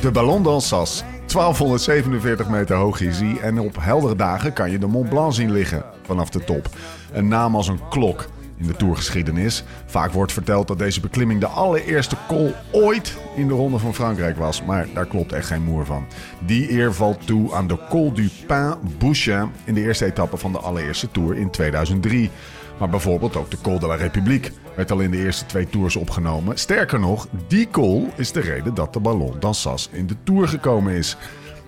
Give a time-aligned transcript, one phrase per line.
[0.00, 1.02] De Ballon d'Alsace.
[1.26, 5.52] 1247 meter hoog is hij en op heldere dagen kan je de Mont Blanc zien
[5.52, 6.68] liggen vanaf de top.
[7.12, 9.64] Een naam als een klok in de tourgeschiedenis.
[9.86, 14.36] Vaak wordt verteld dat deze beklimming de allereerste col ooit in de Ronde van Frankrijk
[14.36, 16.06] was, maar daar klopt echt geen moer van.
[16.46, 20.52] Die eer valt toe aan de Col du Pain Bouchin in de eerste etappe van
[20.52, 22.30] de allereerste Tour in 2003.
[22.78, 25.96] Maar bijvoorbeeld ook de Col de la République werd al in de eerste twee tours
[25.96, 26.58] opgenomen.
[26.58, 30.92] Sterker nog, die col is de reden dat de Ballon d'Alsace in de Tour gekomen
[30.92, 31.16] is.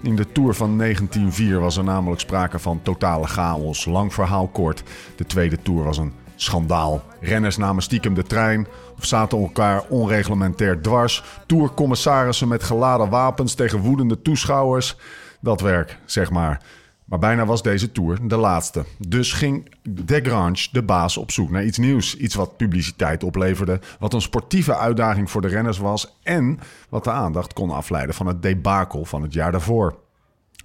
[0.03, 3.85] In de Tour van 1904 was er namelijk sprake van totale chaos.
[3.85, 4.83] Lang verhaal kort.
[5.17, 7.03] De tweede Tour was een schandaal.
[7.21, 8.67] Renners namen stiekem de trein
[8.99, 11.25] of zaten elkaar onreglementair dwars.
[11.47, 14.97] Tourcommissarissen met geladen wapens tegen woedende toeschouwers.
[15.41, 16.63] Dat werk, zeg maar.
[17.11, 18.85] Maar bijna was deze tour de laatste.
[19.09, 22.17] Dus ging Desgrange, de baas, op zoek naar iets nieuws.
[22.17, 26.19] Iets wat publiciteit opleverde, wat een sportieve uitdaging voor de renners was...
[26.23, 29.99] en wat de aandacht kon afleiden van het debakel van het jaar daarvoor.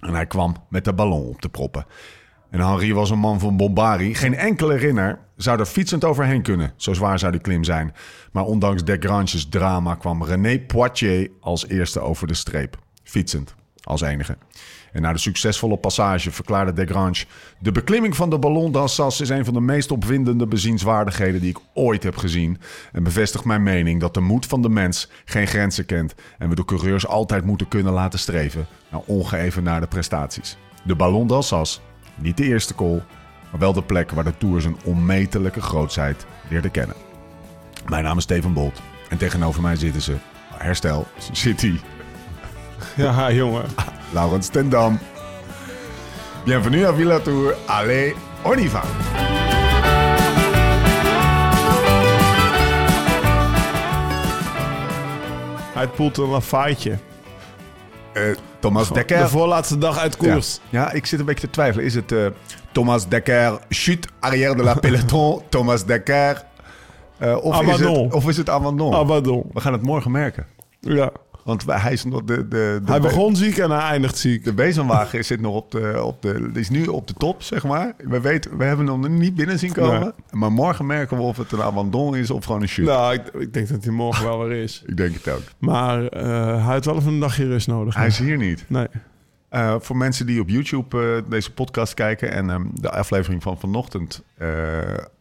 [0.00, 1.86] En hij kwam met de ballon op te proppen.
[2.50, 4.14] En Henri was een man van bombari.
[4.14, 6.72] Geen enkele renner zou er fietsend overheen kunnen.
[6.76, 7.94] Zo zwaar zou die klim zijn.
[8.32, 12.78] Maar ondanks Desgranges drama kwam René Poitier als eerste over de streep.
[13.02, 13.54] Fietsend,
[13.86, 14.36] als enige.
[14.92, 17.24] En na de succesvolle passage verklaarde Desgrange...
[17.58, 21.58] de beklimming van de Ballon d'Alsace is een van de meest opwindende bezienswaardigheden die ik
[21.74, 22.58] ooit heb gezien.
[22.92, 26.14] En bevestigt mijn mening dat de moed van de mens geen grenzen kent...
[26.38, 30.56] en we de coureurs altijd moeten kunnen laten streven naar ongeëvenaarde prestaties.
[30.84, 31.80] De Ballon d'Alsace,
[32.14, 33.02] niet de eerste call,
[33.50, 36.96] maar wel de plek waar de Tour zijn onmetelijke grootheid leerde kennen.
[37.88, 40.16] Mijn naam is Steven Bolt en tegenover mij zitten ze...
[40.54, 41.74] Herstel, City,
[42.96, 43.64] Ja, jongen.
[44.12, 44.98] Laurens Tendam.
[46.44, 47.54] Bienvenue à Villa Tour.
[47.66, 48.14] Allez,
[48.44, 48.82] on y va.
[55.74, 56.98] Hij poelt een lafaitje.
[58.12, 58.22] Eh,
[58.58, 59.18] Thomas Dekker.
[59.18, 60.60] De voorlaatste dag uit koers.
[60.68, 61.84] ja, ik zit een beetje te twijfelen.
[61.84, 62.26] Is het eh,
[62.72, 66.44] Thomas Dekker, chute arrière de la peloton, Thomas Dekker...
[67.18, 68.94] eh, of, is het, of is het Abandon?
[68.94, 69.50] Abandon.
[69.52, 70.46] We gaan het morgen merken.
[70.80, 71.10] Ja.
[71.46, 72.48] Want hij is nog de...
[72.48, 74.44] de, de Hij begon ziek en hij eindigt ziek.
[74.44, 77.94] De bezemwagen zit nog op de, op de, is nu op de top, zeg maar.
[77.98, 80.00] We, weten, we hebben hem nog niet binnen zien komen.
[80.00, 80.12] Nee.
[80.30, 82.90] Maar morgen merken we of het een abandon is of gewoon een chute.
[82.90, 84.82] Nou, ik, ik denk dat hij morgen wel weer is.
[84.86, 85.42] Ik denk het ook.
[85.58, 87.94] Maar eh, hij heeft wel even een dagje rust nodig.
[87.94, 88.64] Hij is hier niet.
[88.68, 88.86] Nee.
[89.48, 93.58] Eh, voor mensen die op YouTube eh, deze podcast kijken en ehm, de aflevering van
[93.58, 94.48] vanochtend, eh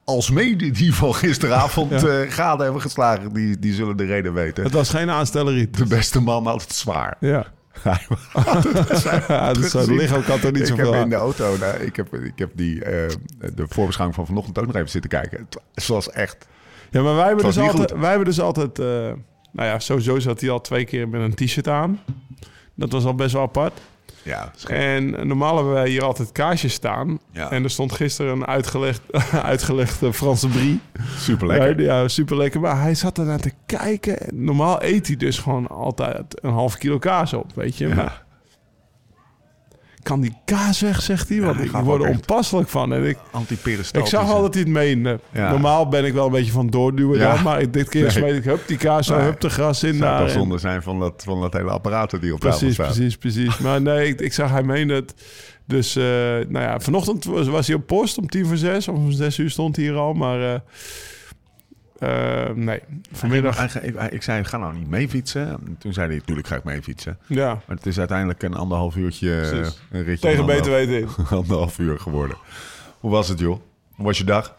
[0.04, 2.26] alsmede die van gisteravond Ja.
[2.30, 4.64] gade hebben geslagen, die, die zullen de reden weten.
[4.64, 5.78] Het was geen aanstelleriet.
[5.78, 7.18] De beste man altijd zwaar.
[7.20, 7.46] Ja.
[7.82, 8.08] Hij
[9.28, 9.96] ja dus gezien.
[9.96, 12.52] lichaam kan er niet ik zoveel heb in de auto, nou, ik, heb, ik heb
[12.54, 15.48] die, de voorbeschouwing van vanochtend ook nog even zitten kijken.
[15.74, 16.48] Het was echt...
[16.92, 17.92] Ja, maar wij hebben Het dus altijd...
[17.92, 18.78] Wij hebben dus altijd
[19.56, 22.00] nou ja, sowieso zat hij al twee keer met een t-shirt aan.
[22.74, 23.80] Dat was al best wel apart.
[24.26, 24.52] Ja.
[24.68, 27.20] En normaal hebben wij hier altijd kaarsjes staan.
[27.32, 27.52] Ja.
[27.52, 29.02] En er stond gisteren een uitgelegd,
[29.44, 30.80] uitgelegde Franse brie.
[31.18, 31.82] super lekker.
[31.82, 32.60] Ja, ja, super lekker.
[32.60, 34.18] Maar hij zat ernaar te kijken.
[34.34, 37.88] Normaal eet hij dus gewoon altijd een half kilo kaas op, weet je.
[37.88, 38.25] Maar
[40.06, 41.42] kan die kaas weg, zegt hij?
[41.42, 42.94] Want ik word er onpasselijk van.
[42.94, 43.18] En ik,
[43.92, 45.20] ik zag al dat hij het meende.
[45.32, 45.50] Ja.
[45.52, 47.34] Normaal ben ik wel een beetje van doorduwen Ja.
[47.34, 47.44] dan.
[47.44, 48.12] Maar dit keer Nee.
[48.12, 49.20] smeet ik, hup, die kaas, Nee.
[49.20, 50.24] hup, de gras in Het zou daar.
[50.28, 52.94] en- zonde zijn van dat, van dat hele apparaat die op tafel Precies, staat.
[52.94, 53.58] precies, precies.
[53.58, 55.14] Maar nee, ik, ik zag hij meende het.
[55.68, 58.88] Dus, eh, nou ja, vanochtend was, was hij op post om tien voor zes.
[58.88, 60.14] Of om zes uur stond hij hier al.
[60.14, 60.60] Maar eh,
[62.00, 62.80] eh, nee,
[63.12, 63.58] vanmiddag...
[63.58, 65.48] Hij ging- hij- ik zei, ga nou niet mee fietsen.
[65.50, 67.18] En Toen zei hij, natuurlijk ga ik mee fietsen.
[67.28, 69.82] Ja, Maar het is uiteindelijk een anderhalf uurtje, eh, Precies.
[69.92, 70.30] een ritje.
[70.30, 71.08] tegen beter weten in.
[71.30, 72.38] Anderhalf uur geworden.
[73.00, 73.60] Hoe was het, joh?
[73.96, 74.46] Hoe was je dag?
[74.46, 74.56] Ah,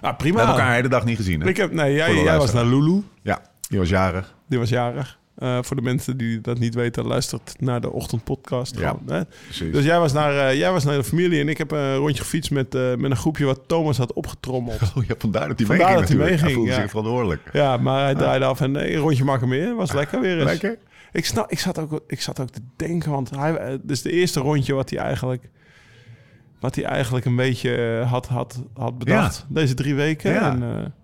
[0.00, 0.40] We hebben prima.
[0.50, 1.48] elkaar de hele dag niet gezien, hè?
[1.48, 2.64] Ik heb, nee, jij, jij was naar.
[2.64, 3.02] Lulu.
[3.22, 4.34] Ja, je was jarig.
[4.48, 5.18] Die was jarig.
[5.36, 8.78] Eh, voor de mensen die dat niet weten, luistert naar de ochtendpodcast.
[8.78, 8.88] Ja.
[8.88, 9.22] Gewoon, hè?
[9.70, 12.22] Dus jij was, naar, eh, jij was naar de familie en ik heb een rondje
[12.22, 14.80] gefietst met, eh, met een groepje wat Thomas had opgetrommeld.
[14.96, 16.80] Oh, ja, vandaar dat hij Vandaar meeging dat hij meeging, voelde ja.
[16.80, 17.50] zich verantwoordelijk.
[17.52, 19.74] Ja, maar hij draaide af en nee, een rondje maken meer.
[19.74, 20.44] Was lekker weer eens.
[20.44, 20.78] Lekker?
[21.12, 24.40] Ik, snap, ik, zat ook, ik zat ook te denken, want hij, dus de eerste
[24.40, 25.48] rondje wat hij eigenlijk,
[26.60, 30.32] wat hij eigenlijk een beetje had, had, had bedacht deze drie weken.
[30.32, 30.50] Ja.
[30.50, 30.94] En,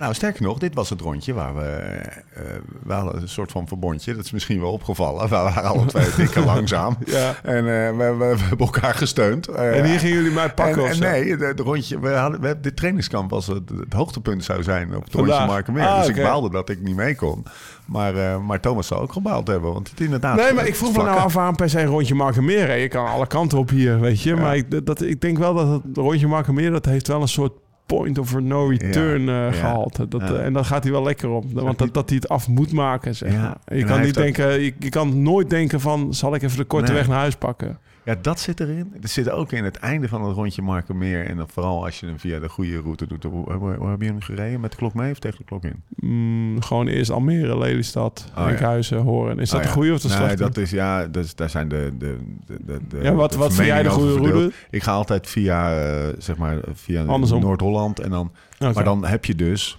[0.00, 1.60] Nou, sterker nog, dit was het rondje waar we...
[1.60, 2.42] eh
[2.82, 4.14] we hadden een soort van verbondje.
[4.14, 5.22] Dat is misschien wel opgevallen.
[5.28, 6.96] We waren alle twee dikke langzaam.
[7.04, 7.34] Ja.
[7.42, 9.48] En eh, we, we, we hebben elkaar gesteund.
[9.48, 11.02] En hier gingen jullie mij pakken en, of zo?
[11.02, 14.96] nee, de, de rondje, we hadden, we, dit trainingskamp was het, het hoogtepunt zou zijn
[14.96, 15.30] op het Vandaag.
[15.36, 15.86] rondje Markenmeer.
[15.86, 17.44] Ah, dus ik baalde dat ik niet mee kon.
[17.84, 20.36] Maar, maar Thomas zou ook gebaald hebben, want het inderdaad...
[20.36, 22.76] Nee, maar het ik vroeg me nou af waarom per se rondje Markenmeer.
[22.76, 24.36] Je kan alle kanten op hier, weet je.
[24.36, 26.70] Maar ik, dat, ik denk wel dat het rondje Markenmeer...
[26.70, 27.52] dat heeft wel een soort
[27.96, 29.96] point of no return Ja, eh, ja, gehaald.
[30.10, 30.26] Dat, ja.
[30.34, 31.44] eh, en dat gaat hij wel lekker op.
[31.52, 33.32] Want dat, dat hij het af moet maken, zeg
[33.66, 34.60] Je kan niet ook- denken...
[34.62, 36.14] Je, je kan nooit denken van...
[36.14, 36.94] zal ik even de korte Nee.
[36.94, 37.78] weg naar huis pakken?
[38.10, 38.92] Ja, dat zit erin.
[39.02, 41.26] Er zit ook in het einde van het rondje Markenmeer.
[41.26, 43.22] En dan vooral als je hem via de goede route doet.
[43.22, 44.60] Hoe, hoe, je hem gereden?
[44.60, 45.82] Met de klok mee of tegen de klok in?
[45.96, 48.48] Mm, gewoon eerst Almere, Lelystad, Oh, ja.
[48.50, 49.38] Enkhuizen, Horen.
[49.38, 49.74] Is dat Oh, de ja.
[49.76, 50.36] goede of de nee, slechte?
[50.36, 52.16] dat is ja, dat is, daar zijn de, de,
[52.46, 54.52] de, de, Ja, wat- de wat vind jij de goede route?
[54.70, 57.40] Ik ga altijd via, eh, zeg maar, via Andersom.
[57.40, 58.32] Noord-Holland en dan.
[58.58, 59.78] Maar dan heb je dus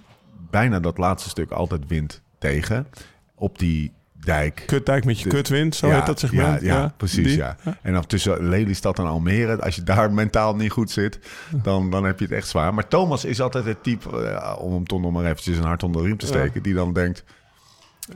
[0.49, 2.87] bijna dat laatste stuk altijd wind tegen
[3.35, 3.91] op die
[4.25, 4.63] dijk.
[4.65, 6.61] Kutdijk met je De- kutwind, zo ja, heet dat segment.
[6.61, 7.37] Ja, ja, precies, die?
[7.37, 7.55] ja.
[7.81, 11.19] En dan tussen Lelystad en Almere, als je daar mentaal niet goed zit,
[11.63, 12.73] dan, dan heb je het echt zwaar.
[12.73, 15.83] Maar Thomas is altijd het type, eh, om hem toch nog maar eventjes een hart
[15.83, 17.23] onder de riem te steken, die dan denkt,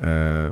[0.02, 0.46] eh,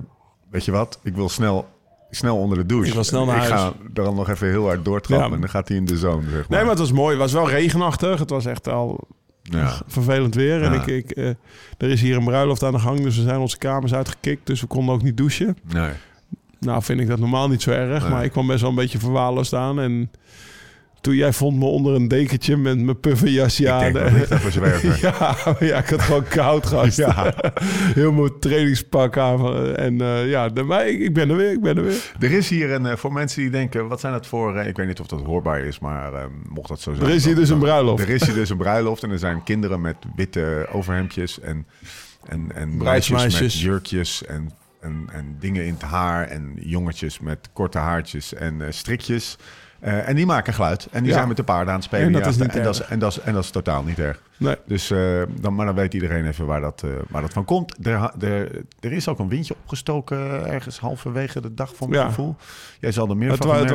[0.51, 1.67] weet je wat, ik wil snel,
[2.09, 2.87] snel onder de douche.
[2.87, 3.61] Ik wil snel naar ik huis.
[3.61, 5.33] ga dan nog even heel hard doortrappen Ja.
[5.35, 6.45] en dan gaat hij in de zone, zeg maar.
[6.49, 7.09] Nee, maar het was mooi.
[7.09, 8.19] Het was wel regenachtig.
[8.19, 9.07] Het was echt al
[9.43, 9.81] ja.
[9.87, 10.63] vervelend weer.
[10.63, 11.27] En ik, ik, eh,
[11.77, 14.47] er is hier een bruiloft aan de gang, dus we zijn onze kamers uitgekikt.
[14.47, 15.57] Dus we konden ook niet douchen.
[15.73, 15.91] Nee.
[16.59, 18.11] Nou vind ik dat normaal niet zo erg, Nee.
[18.11, 19.79] maar ik kwam best wel een beetje verwaarloosd aan.
[19.79, 20.11] En
[21.03, 23.93] toen jij vond me onder een dekentje met mijn pufferjasje Ik aan.
[23.93, 24.97] denk, daar voor zwerver?
[25.01, 26.95] ja, ja, ik had gewoon koud gehad.
[26.95, 27.33] Ja.
[27.93, 29.55] Heel mooi trainingspak aan.
[29.75, 32.11] En eh, ja, de, maar ik, ik ben er weer, ik ben er weer.
[32.19, 34.55] Er is hier een, eh, voor mensen die denken, wat zijn dat voor...
[34.57, 36.11] eh, ik weet niet of dat hoorbaar is, maar
[36.49, 37.05] mocht dat zo zijn.
[37.09, 38.03] Er is hier dan- dus een bruiloft.
[38.03, 41.67] Er is hier dus een bruiloft en er zijn kinderen met witte overhemdjes en,
[42.27, 44.51] en, en meisjes met jurkjes en,
[44.81, 46.27] en, en dingen in het haar.
[46.27, 49.37] En jongetjes met korte haartjes en strikjes.
[49.83, 50.87] Eh, en die maken geluid.
[50.91, 51.15] En die Ja.
[51.15, 52.05] zijn met de paarden aan het spelen.
[52.05, 53.99] En dat is niet en, dat is, en, dat is, en dat is totaal niet
[53.99, 54.21] erg.
[54.37, 54.55] Nee.
[54.65, 57.87] Dus eh, dan, maar dan weet iedereen even waar dat, eh, waar dat van komt.
[57.87, 62.07] Er, er, er is ook een windje opgestoken ergens halverwege de dag van mijn Ja.
[62.07, 62.35] gevoel.
[62.79, 63.69] Jij zal er meer Het van wa- gemerkt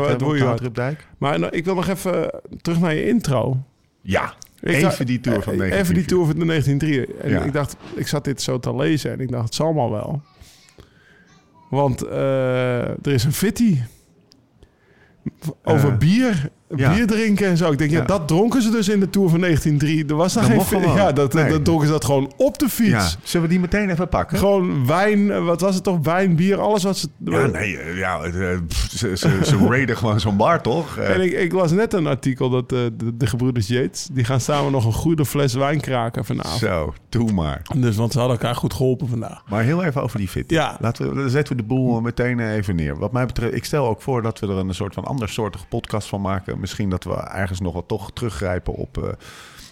[0.62, 0.98] het wa- het.
[1.18, 3.62] Maar nou, ik wil nog even terug naar je intro.
[4.00, 5.82] Ja, Ik even dacht- die tour van eh, 19.
[5.82, 7.16] Even die tour van de 1903.
[7.22, 7.42] En Ja.
[7.42, 10.22] ik dacht, ik zat dit zo te lezen en ik dacht, het zal maar wel.
[11.70, 13.78] Want er is een fitty
[15.64, 16.94] over Eh, bier, ja.
[16.94, 17.72] bier drinken en zo.
[17.72, 17.98] Ik denk, ja.
[17.98, 18.04] Ja.
[18.04, 20.06] dat dronken ze dus in de tour van 1903.
[20.08, 20.92] Er was daar Dat geen.
[20.94, 21.50] Ja, dat, Nee.
[21.50, 22.90] dat dronken ze dat gewoon op de fiets.
[22.90, 24.38] Ja, zullen we die meteen even pakken?
[24.38, 25.98] Gewoon wijn, eh, wat was het toch?
[26.02, 27.08] Wijn, bier, alles wat ze...
[27.24, 28.32] Ja, nee, eh, ja, eh,
[28.90, 30.96] ze, ze, ze raiden gewoon zo'n bar, toch?
[30.96, 34.08] En ik, ik las net een artikel dat de, de gebroeders Yates...
[34.12, 36.58] die gaan samen nog een goede fles wijn kraken vanavond.
[36.58, 37.62] zo, doe maar.
[37.76, 39.42] Dus, want ze hadden elkaar goed geholpen vandaag.
[39.48, 40.50] Maar heel even over die fit.
[40.50, 40.76] Ja.
[40.80, 42.98] Laten we, dan zetten we de boel meteen even neer.
[42.98, 46.08] Wat mij betreft, ik stel ook voor dat we er een soort van andersoortige podcast
[46.08, 46.57] van maken.
[46.58, 49.12] Misschien dat we ergens nog wat toch teruggrijpen op, eh,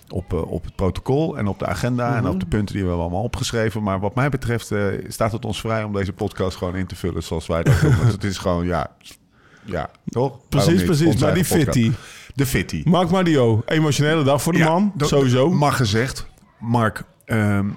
[0.09, 2.89] op, eh, op het protocol en op de agenda en op de punten die we
[2.89, 3.83] hebben allemaal opgeschreven.
[3.83, 6.97] Maar wat mij betreft eh, staat het ons vrij om deze podcast gewoon in te
[6.97, 7.97] vullen zoals wij dat doen.
[7.99, 8.91] Want het is gewoon, ja,
[9.65, 10.49] ja toch?
[10.49, 11.17] Precies, precies.
[11.17, 11.93] Maar die fitty.
[12.35, 12.83] De fitty.
[12.85, 14.93] Mark Madio, emotionele dag voor de Ja, man.
[14.97, 15.51] Sowieso.
[15.51, 16.27] Mag gezegd.
[16.59, 17.69] Mark, ehm,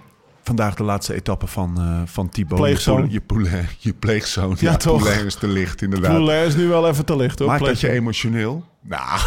[0.44, 2.62] vandaag de laatste etappe van, eh van Thibaut.
[2.62, 3.08] Pleegzoon.
[3.12, 4.56] Je, poule- je, pleegzoon.
[4.60, 5.02] Ja, toch?
[5.02, 6.12] Poulain is te licht, inderdaad.
[6.12, 7.48] Poulain is nu wel even te licht hoor.
[7.48, 8.66] Maakt dat je emotioneel?
[8.82, 9.20] Nou,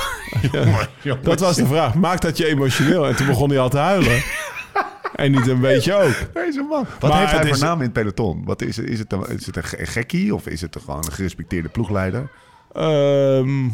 [1.23, 1.95] dat was de vraag.
[1.95, 3.07] Maakt dat je emotioneel?
[3.07, 4.23] En toen begon hij al te huilen.
[5.15, 6.15] en niet een beetje ook.
[6.35, 6.87] Deze man.
[7.01, 8.45] Wat Maar heeft hij voor is- naam in het peloton?
[8.45, 11.13] Wat is, is, het een, is het een ge- gekkie of is het gewoon een
[11.13, 12.29] gerespecteerde ploegleider?
[12.73, 13.69] Ehm,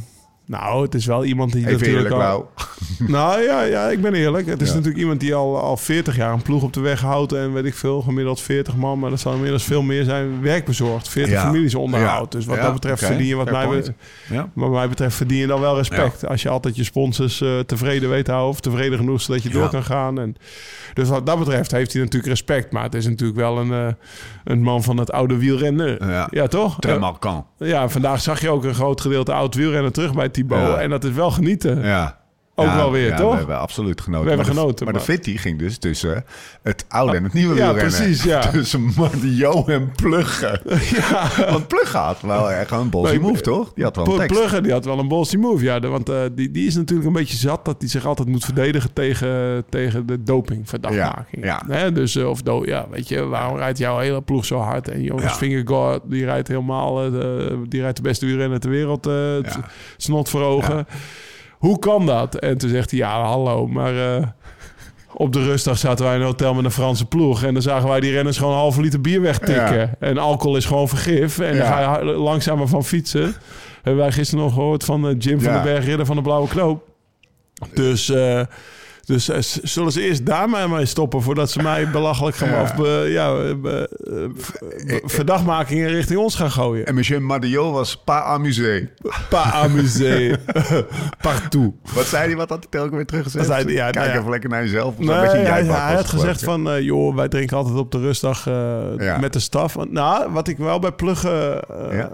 [0.49, 2.50] nou, het is wel iemand die Even natuurlijk eerlijk, al...
[3.07, 4.47] Nou ja, ja, ik ben eerlijk.
[4.47, 4.75] Het is Ja.
[4.75, 7.33] natuurlijk iemand die al, al 40 jaar een ploeg op de weg houdt.
[7.33, 8.99] En weet ik veel, gemiddeld 40 man.
[8.99, 10.40] Maar dat zal inmiddels veel meer zijn.
[10.43, 11.09] Werkbezorgd.
[11.09, 11.43] 40 Ja.
[11.43, 12.33] families onderhoudt.
[12.33, 13.11] Dus wat Ja, dat betreft oké.
[13.11, 13.93] verdien je wat mij, betreft,
[14.52, 16.26] wat mij betreft verdien je dan wel respect.
[16.26, 18.52] Als je altijd je sponsors eh, tevreden weet te houden.
[18.52, 20.21] Of tevreden genoeg zodat je door kan gaan.
[20.21, 20.37] En,
[20.95, 22.73] dus wat dat betreft heeft hij natuurlijk respect.
[22.73, 23.87] Maar het is natuurlijk wel een, eh,
[24.45, 25.97] een man van het oude wielrennen.
[26.00, 26.28] Ja.
[26.31, 26.76] Ja, toch?
[26.78, 26.99] Très Ja.
[27.00, 27.45] marquant.
[27.59, 30.78] Ja, vandaag zag je ook een groot gedeelte oud wielrennen terug bij Thibaut.
[30.78, 31.83] En dat is wel genieten.
[31.83, 32.18] Ja.
[32.59, 33.31] Ook Ja, wel weer, ja, toch?
[33.33, 34.25] We hebben absoluut genoten.
[34.25, 36.25] We hebben maar de- genoten, Maar, maar- de fitty ging dus tussen
[36.62, 37.99] het oude en het nieuwe Ja, wielrennen.
[37.99, 38.41] precies, ja.
[38.50, 40.61] Tussen Madio en Plugge.
[41.50, 43.73] Want Plugge had wel echt een Nee, move, toch?
[43.75, 44.37] Die had wel een tekst.
[44.38, 45.65] Plugger, die had wel een ballsy move.
[45.65, 48.29] Ja, de- want eh, die, die is natuurlijk een beetje zat dat hij zich altijd
[48.29, 51.45] moet verdedigen tegen, tegen de dopingverdachtmaking.
[51.45, 54.88] Ja, dus, eh, of do ja, weet je, waarom rijdt jouw hele ploeg zo hard?
[54.88, 55.29] En Ja.
[55.35, 59.65] Vingegaard, die rijdt helemaal, eh, de, die rijdt de beste wielrenner ter wereld, eh, Ja.
[59.97, 60.87] snot voor ogen.
[61.59, 62.35] Hoe kan dat?
[62.35, 64.17] En toen zegt hij, ja, hallo, maar...
[64.17, 64.27] eh,
[65.12, 67.43] op de rustdag zaten wij in een hotel met een Franse ploeg.
[67.43, 69.79] En dan zagen wij die renners gewoon een halve liter bier wegtikken.
[69.79, 69.95] Ja.
[69.99, 71.38] En alcohol is gewoon vergif.
[71.38, 73.35] En dan ga je langzamer van fietsen.
[73.83, 76.49] Hebben wij gisteren nog gehoord van eh, Jim van den Berg, ridder van de Blauwe
[76.49, 76.83] Knoop.
[77.75, 78.41] Dus, eh,
[79.09, 82.62] dus eh, zullen ze eerst daar maar mee stoppen voordat ze mij belachelijk gaan Ja.
[82.62, 86.87] of be- ja, eh, be- eh, be- verdachtmakingen richting ons gaan gooien.
[86.87, 88.88] En monsieur Madiot was pas amusé.
[89.29, 90.37] Pas amusé.
[91.23, 91.73] Partout.
[91.95, 92.37] Wat zei hij?
[92.37, 93.47] Wat had hij telkens weer teruggezegd?
[93.47, 93.75] Wat zei hij?
[93.75, 94.95] Ja, Kijk nou even lekker naar jezelf.
[94.99, 95.37] Of Nee, een beetje
[95.73, 96.71] hij, had gezegd van...
[96.71, 99.77] eh, joh, wij drinken altijd op de rustdag eh, met de staf.
[99.91, 102.07] Nou, wat ik wel bij Pluggen, eh, eh,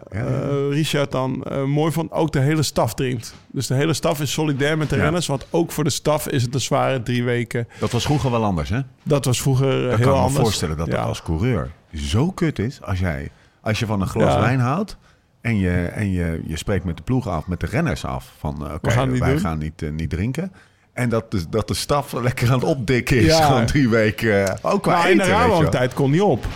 [0.70, 2.12] Richard dan eh, mooi vond...
[2.12, 3.34] ook de hele staf drinkt.
[3.52, 5.26] Dus de hele staf is solidair met de renners.
[5.26, 6.60] Want ook voor de staf is het een
[7.02, 7.68] drie weken.
[7.78, 8.80] Dat was vroeger wel anders, hè?
[9.02, 10.36] Dat was vroeger eh, Ik heel kan me anders.
[10.44, 10.96] voorstellen dat Ja.
[10.96, 14.40] dat als coureur zo kut is als jij als je van een glas Ja.
[14.40, 14.96] wijn houdt
[15.40, 18.66] en je, en je, je spreekt met de ploeg af, met de renners af van
[18.66, 19.38] eh, gaan wij doen.
[19.40, 20.52] gaan niet, eh, niet drinken.
[20.92, 23.46] En dat de, dat de staf lekker aan het opdikken is, Ja.
[23.46, 24.58] gewoon drie weken.
[24.62, 25.24] ook qua Maar eten, in de.
[25.30, 26.46] Rabobank-tijd kon niet op.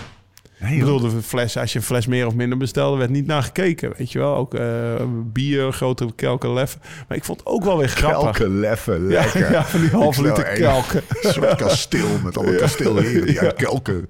[0.60, 3.26] Nee, Ik bedoel, de fles, als je een fles meer of minder bestelde, werd niet
[3.26, 3.92] naar gekeken.
[3.96, 6.80] Weet je wel, ook eh, bier, grote kelken leffen.
[7.08, 8.20] Maar ik vond het ook wel weer grappig.
[8.36, 9.50] Kelken, leffen, Ja, lekker.
[9.52, 11.02] ja, van die halve liter kelken.
[11.22, 13.40] Een soort kasteel met alle kasteelheren die Ja.
[13.40, 14.08] uit kelken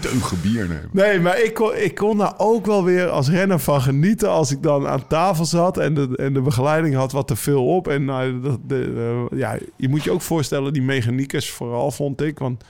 [0.00, 0.88] teugen bier nemen.
[0.92, 4.50] Nee, maar ik kon, ik kon daar ook wel weer als renner van genieten als
[4.50, 7.88] ik dan aan tafel zat en de, en de begeleiding had wat te veel op.
[7.88, 8.92] En dat, de,
[9.30, 12.64] eh, ja, je moet je ook voorstellen, die mechaniekers vooral vond ik, want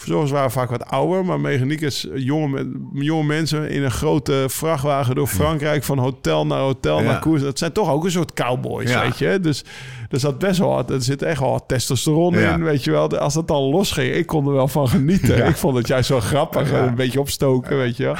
[0.00, 5.14] verzorgers waren vaak wat ouder, maar mechaniekers, jonge, men- jonge mensen in een grote vrachtwagen
[5.14, 7.04] door Frankrijk van hotel naar hotel Ja.
[7.04, 7.42] naar koers.
[7.42, 9.02] Dat zijn toch ook een soort cowboys, Ja.
[9.02, 9.38] weet je.
[9.40, 9.64] Dus
[10.10, 12.52] er zat best wel wat, er zit echt wel wat testosteron Ja.
[12.54, 13.18] in, weet je wel.
[13.18, 15.46] Als dat dan losging, ik kon er wel van genieten.
[15.46, 18.16] Ik vond het juist wel grappig, een beetje opstoken, weet je wel.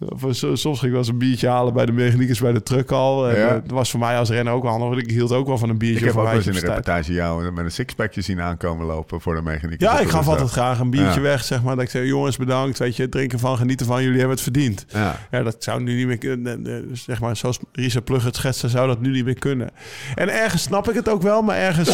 [0.00, 2.62] Eh, so- Soms ging ik wel eens een biertje halen bij de mechaniekers bij de
[2.62, 3.28] truck al.
[3.28, 3.46] En, Ja.
[3.48, 4.88] eh, Het was voor mij als renner ook wel handig.
[4.88, 7.12] want Ik hield ook wel van een biertje Ik heb ook eens in de reportage
[7.12, 9.80] jou met een sixpackje zien aankomen lopen voor de mechaniek.
[9.80, 11.26] Ja, ik gaf altijd graag een biertje Ja.
[11.26, 11.74] weg, zeg maar.
[11.74, 12.78] Dat ik zei, jongens, bedankt.
[12.78, 13.96] Weet je, drinken van, genieten van.
[14.02, 14.84] Jullie hebben het verdiend.
[14.88, 15.18] Ja.
[15.30, 16.66] Ja, dat zou nu niet meer kunnen.
[16.66, 19.70] Eh, Zeg maar, zoals Risa Plug het schetste, zou dat nu niet meer kunnen.
[20.14, 21.88] En ergens snap ik het ook wel, maar ergens...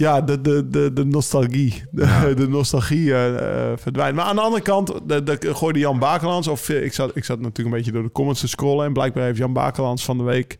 [0.00, 1.84] Ja, de, de, de, de nostalgie.
[1.90, 2.34] De, Ja.
[2.34, 4.16] de nostalgie eh, verdwijnt.
[4.16, 6.48] Maar aan de andere kant, de, de, gooide Jan Bakelands...
[6.48, 8.86] of ik zat, ik zat natuurlijk een beetje door de comments te scrollen...
[8.86, 10.58] en blijkbaar heeft Jan Bakelands van de week...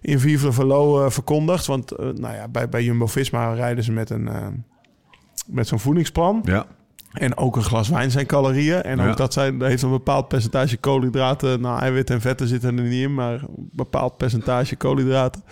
[0.00, 1.66] in Vive Velo eh, verkondigd.
[1.66, 4.28] Want nou ja, bij, bij Jumbo-Visma rijden ze met, een,
[5.46, 6.40] met zo'n voedingsplan...
[6.44, 6.66] Ja.
[7.12, 8.82] En ook een glas wijn zijn calorieën.
[8.82, 9.14] En ook Ja.
[9.14, 11.60] dat zijn, heeft een bepaald percentage koolhydraten.
[11.60, 15.42] Nou, eiwitten en vetten zitten er niet in, maar een bepaald percentage koolhydraten.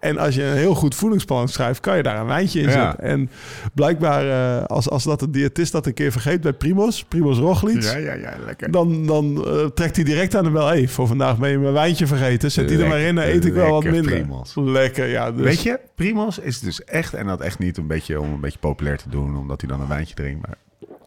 [0.00, 2.72] En als je een heel goed voedingsplan schrijft, kan je daar een wijntje in Ja.
[2.72, 3.04] zetten.
[3.04, 3.30] En
[3.74, 7.82] blijkbaar, eh, als, als dat de diëtist dat een keer vergeet bij Primos, Primos Roglic,
[7.82, 8.70] Ja, ja, ja, lekker.
[8.70, 10.66] dan, dan eh, trekt hij direct aan de bel.
[10.66, 12.50] Hey, voor vandaag ben je mijn wijntje vergeten.
[12.50, 14.12] Zet die er maar in, dan eet ik wel wat minder.
[14.12, 14.52] Primos.
[14.54, 15.32] Lekker, ja.
[15.32, 18.40] Dus, Weet je, Primos is dus echt, en dat echt niet een beetje om een
[18.40, 20.46] beetje populair te doen, omdat hij dan een wijntje drinkt.
[20.46, 20.56] Maar,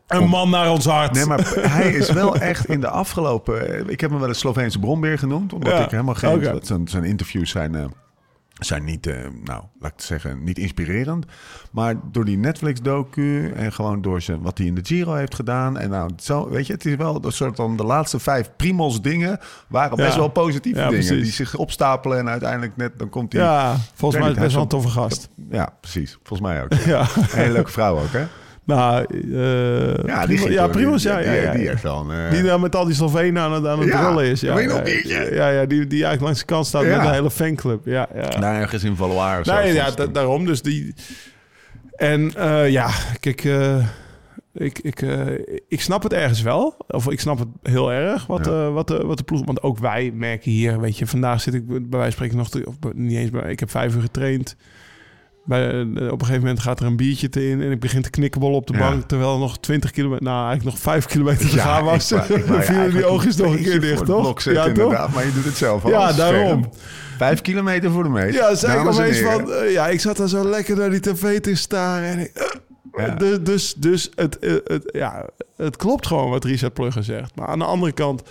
[0.08, 1.14] Een man naar ons hart.
[1.14, 3.90] nee, maar hij is wel echt in de afgelopen.
[3.90, 6.30] Ik heb hem wel een Sloveense bronbeer genoemd, omdat Ja, ik helemaal geen.
[6.34, 6.58] oké.
[6.62, 7.92] Zijn, zijn interviews zijn.
[8.60, 11.26] Zijn niet, eh, nou, laat ik het zeggen, niet inspirerend.
[11.72, 15.78] Maar door die Netflix-docu en gewoon door zijn, wat hij in de Giro heeft gedaan.
[15.78, 19.02] En nou, zo, weet je, het is wel een soort van de laatste vijf Primos
[19.02, 20.18] dingen waren best Ja.
[20.20, 21.06] wel positieve Ja, dingen.
[21.06, 21.24] precies.
[21.24, 23.42] Die zich opstapelen en uiteindelijk net, dan komt hij.
[23.42, 25.30] ja, volgens mij is best wel een toffe gast.
[25.50, 26.18] Ja, precies.
[26.24, 26.74] Volgens mij ook.
[26.74, 27.00] Ja.
[27.02, 28.26] Een hele leuke vrouw ook, hè?
[28.76, 30.46] Nou, eh Ja, Primo-
[30.96, 31.52] Die- ja, ja, die- ja.
[31.54, 32.26] Die heeft wel een...
[32.26, 34.42] eh, Die daar met al die Slovenen aan het, aan het rollen is.
[34.42, 34.82] Ja, ja?
[35.32, 37.86] Ja, ja die, die eigenlijk langs de kant staat met een hele fanclub.
[37.86, 38.28] Ja, ja.
[38.30, 39.54] Daar ergens in Valois of zo.
[39.54, 40.46] nee, ja, da- daarom.
[40.46, 40.94] Dus die...
[41.96, 43.44] En eh, ja, kijk...
[44.54, 45.02] ik, ik,
[45.68, 46.78] ik snap het ergens wel.
[46.88, 48.26] Of ik snap het heel erg.
[48.26, 48.70] Wat, Ja.
[48.70, 49.46] wat, de, wat de ploeg...
[49.46, 50.80] Want ook wij merken hier...
[50.80, 52.50] Weet je, vandaag zit ik bij wijze van spreken nog...
[52.50, 53.30] Te, of niet eens...
[53.30, 54.56] bij- Ik heb vijf uur getraind.
[55.50, 57.62] Bij, eh, op een gegeven moment gaat er een biertje te in...
[57.62, 58.80] en ik begin te knikkenbollen op de Ja.
[58.80, 59.08] bank...
[59.08, 60.24] terwijl er nog 20 kilometer...
[60.24, 62.10] Nou, eigenlijk nog 5 kilometer te Ja, gaan was.
[62.10, 64.42] je vielen die oogjes nog een keer dicht, toch?
[64.42, 64.84] zetten, ja, toch?
[64.84, 65.14] inderdaad.
[65.14, 65.90] Maar je doet het zelf al.
[65.90, 66.70] Ja, daarom.
[67.18, 68.34] Vijf kilometer voor de meet.
[68.34, 69.52] Ja, zei ik opeens van...
[69.52, 72.08] eh, ja, ik zat daar zo lekker naar die tv te staren.
[72.08, 73.16] En ik, eh, Ja.
[73.16, 75.26] dus dus, dus het, het, ja,
[75.58, 77.36] het klopt gewoon wat Richard Plugger zegt.
[77.36, 78.22] Maar aan de andere kant...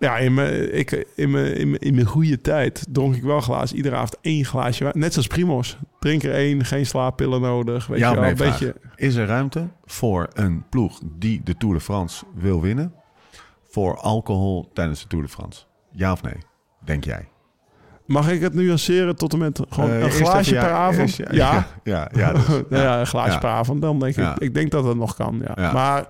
[0.00, 3.40] Ja, in mijn, ik, in, mijn, in, mijn, in mijn goede tijd dronk ik wel
[3.40, 3.76] glazen.
[3.76, 4.98] Iedere avond één glaasje wijn.
[4.98, 5.78] Net zoals Primos.
[5.98, 7.86] Drink er één, geen slaappillen nodig.
[7.86, 8.74] Weet Ja, je wel, een beetje...
[8.96, 12.92] Is er ruimte voor een ploeg die de Tour de France wil winnen...
[13.70, 15.62] voor alcohol tijdens de Tour de France?
[15.90, 16.36] Ja of nee?
[16.84, 17.28] Denk jij?
[18.06, 20.98] Mag ik het nuanceren tot en met gewoon Eh, een glaasje even ja, per avond?
[20.98, 21.26] eerst ja.
[21.30, 22.46] Ja, ja, ja, dus,
[22.80, 23.80] ja, een glaasje per avond.
[23.82, 25.42] Dan denk ik, ik denk dat dat nog kan.
[25.56, 25.72] Ja.
[25.72, 26.06] Maar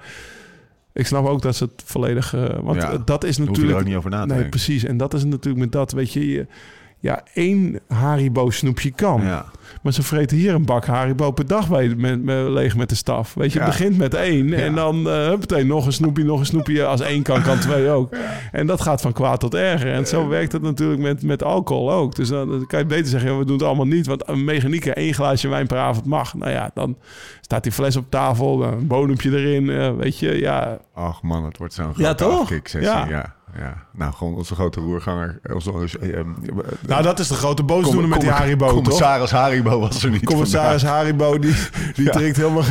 [0.92, 2.34] ik snap ook dat ze het volledig...
[2.34, 2.96] eh, want Ja.
[3.04, 3.78] dat is Daar hoef je er natuurlijk...
[3.78, 4.50] ook niet over na te nee, denken.
[4.50, 4.84] precies.
[4.84, 6.30] En dat is natuurlijk met dat, weet je...
[6.30, 6.46] je
[7.00, 9.22] ja, één Haribo snoepje kan.
[9.22, 9.44] Ja.
[9.82, 12.94] Maar ze vreten hier een bak Haribo per dag bij, met, met, leeg met de
[12.94, 13.34] staf.
[13.34, 13.64] Weet je, Ja.
[13.64, 16.84] het begint met één en dan uh, meteen nog een snoepje, nog een snoepje.
[16.84, 18.14] Als één kan, kan twee ook.
[18.52, 19.92] En dat gaat van kwaad tot erger.
[19.92, 22.14] En zo werkt het natuurlijk met, met alcohol ook.
[22.16, 24.06] Dus dan, dan kan je beter zeggen, ja, we doen het allemaal niet.
[24.06, 26.34] Want een mechanieker één glaasje wijn per avond mag.
[26.34, 26.96] Nou ja, dan
[27.40, 29.70] staat die fles op tafel, een bodempje erin.
[29.70, 30.78] eh, weet je, ja.
[30.94, 32.40] Ach man, het wordt zo'n Ja, grote toch?
[32.40, 32.90] afkiksessie.
[33.08, 33.38] Ja.
[33.58, 33.84] Ja.
[33.92, 35.40] Nou, gewoon onze grote roerganger.
[35.54, 36.26] Onze, eh, eh,
[36.86, 38.74] Nou, dat is de grote boosdoener met die Haribo, toch?
[38.74, 41.54] Commissaris Haribo was er niet Commissaris Haribo, die,
[41.94, 42.10] die Ja.
[42.10, 42.62] drinkt helemaal...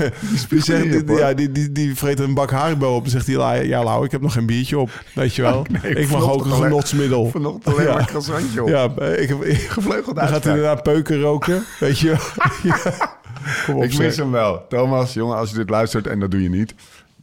[0.49, 3.67] Die, zegt, die, ja, die, die, die vreet een bak Haribo op en zegt hij...
[3.67, 4.89] Ja, Lau, ik heb nog geen biertje op.
[5.15, 5.65] Weet je wel?
[5.81, 7.29] Nee, ik mag ook een genotsmiddel.
[7.29, 7.91] Vanochtend alleen Ja.
[7.91, 8.69] maar een croissantje op.
[8.69, 9.37] Ja, ik heb...
[9.69, 11.63] Gevleugeld Dan gaat hij daarna peuken roken.
[11.79, 12.17] Weet je wel?
[12.63, 12.77] Ja.
[13.65, 14.15] Kom op, Ik mis zeg.
[14.15, 14.65] hem wel.
[14.69, 16.73] Thomas, jongen, als je dit luistert en dat doe je niet,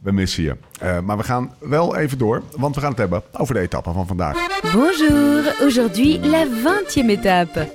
[0.07, 0.55] we missen je.
[0.79, 3.91] Eh, maar we gaan wel even door, want we gaan het hebben over de etappe
[3.91, 4.61] van vandaag.
[4.61, 7.71] Bonjour, aujourd'hui la 20e étape,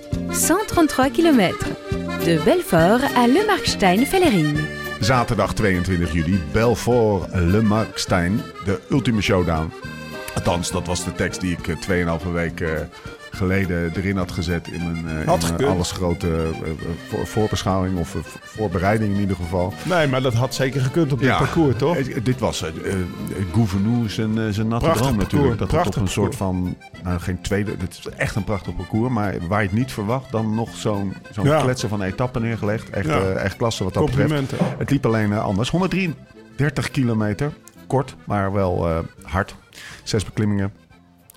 [0.48, 1.54] 133 km,
[2.24, 4.58] de Belfort à Le Markstein-Fellering.
[5.00, 9.72] Zaterdag 22 juli, Belfort Le Markstein, de ultieme showdown.
[10.34, 12.70] Althans, dat was de tekst die ik eh, 2,5 week eh,
[13.34, 15.68] geleden erin had gezet in mijn, eh, in mijn gekund.
[15.68, 16.74] alles grote eh, eh,
[17.08, 19.72] voor, voorbeschouwing of eh, voorbereiding in ieder geval.
[19.84, 21.38] Nee, maar dat had zeker gekund op dit Ja.
[21.38, 21.96] parcours, toch?
[21.96, 22.68] Eh, Dit was uh,
[23.52, 25.56] Gouvenou zijn, eh, zijn natte Prachtig droom natuurlijk.
[25.56, 29.12] parcours, Dat prachtig een soort van, nou geen tweede, het is echt een prachtig parcours.
[29.12, 31.62] Maar waar je het niet verwacht, dan nog zo'n zo'n Ja.
[31.62, 32.90] kletsen van etappen neergelegd.
[32.90, 33.20] Echt, Ja.
[33.20, 34.50] eh, echt klasse wat dat betreft.
[34.78, 35.70] Het liep alleen eh, anders.
[35.70, 37.52] 133 kilometer,
[37.86, 39.54] kort, maar wel eh, hard.
[40.02, 40.72] Zes beklimmingen.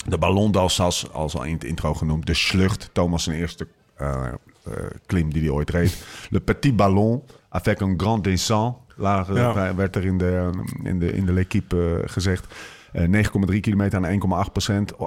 [0.06, 2.26] De Ballon d'Alsace, als al in het intro genoemd.
[2.26, 4.26] De Slucht, Thomas zijn eerste eh,
[4.64, 4.74] eh,
[5.06, 6.06] klim die hij ooit reed.
[6.30, 9.76] Le Petit Ballon, avec un grand descent, Ja.
[9.76, 10.50] werd er in de,
[10.84, 12.54] in de, in de L'Equipe eh, gezegd.
[12.92, 14.94] Eh, 9,3 kilometer aan 1,8 procent.
[14.94, 14.98] 8,1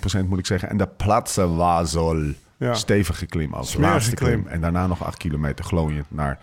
[0.00, 0.68] procent moet ik zeggen.
[0.68, 2.32] En de Platze Wazol.
[2.56, 2.74] Ja.
[2.74, 3.64] Stevige klim ook.
[3.64, 4.42] Smerige Laatste klim.
[4.42, 4.52] klim.
[4.52, 6.38] En daarna nog 8 kilometer glooiend naar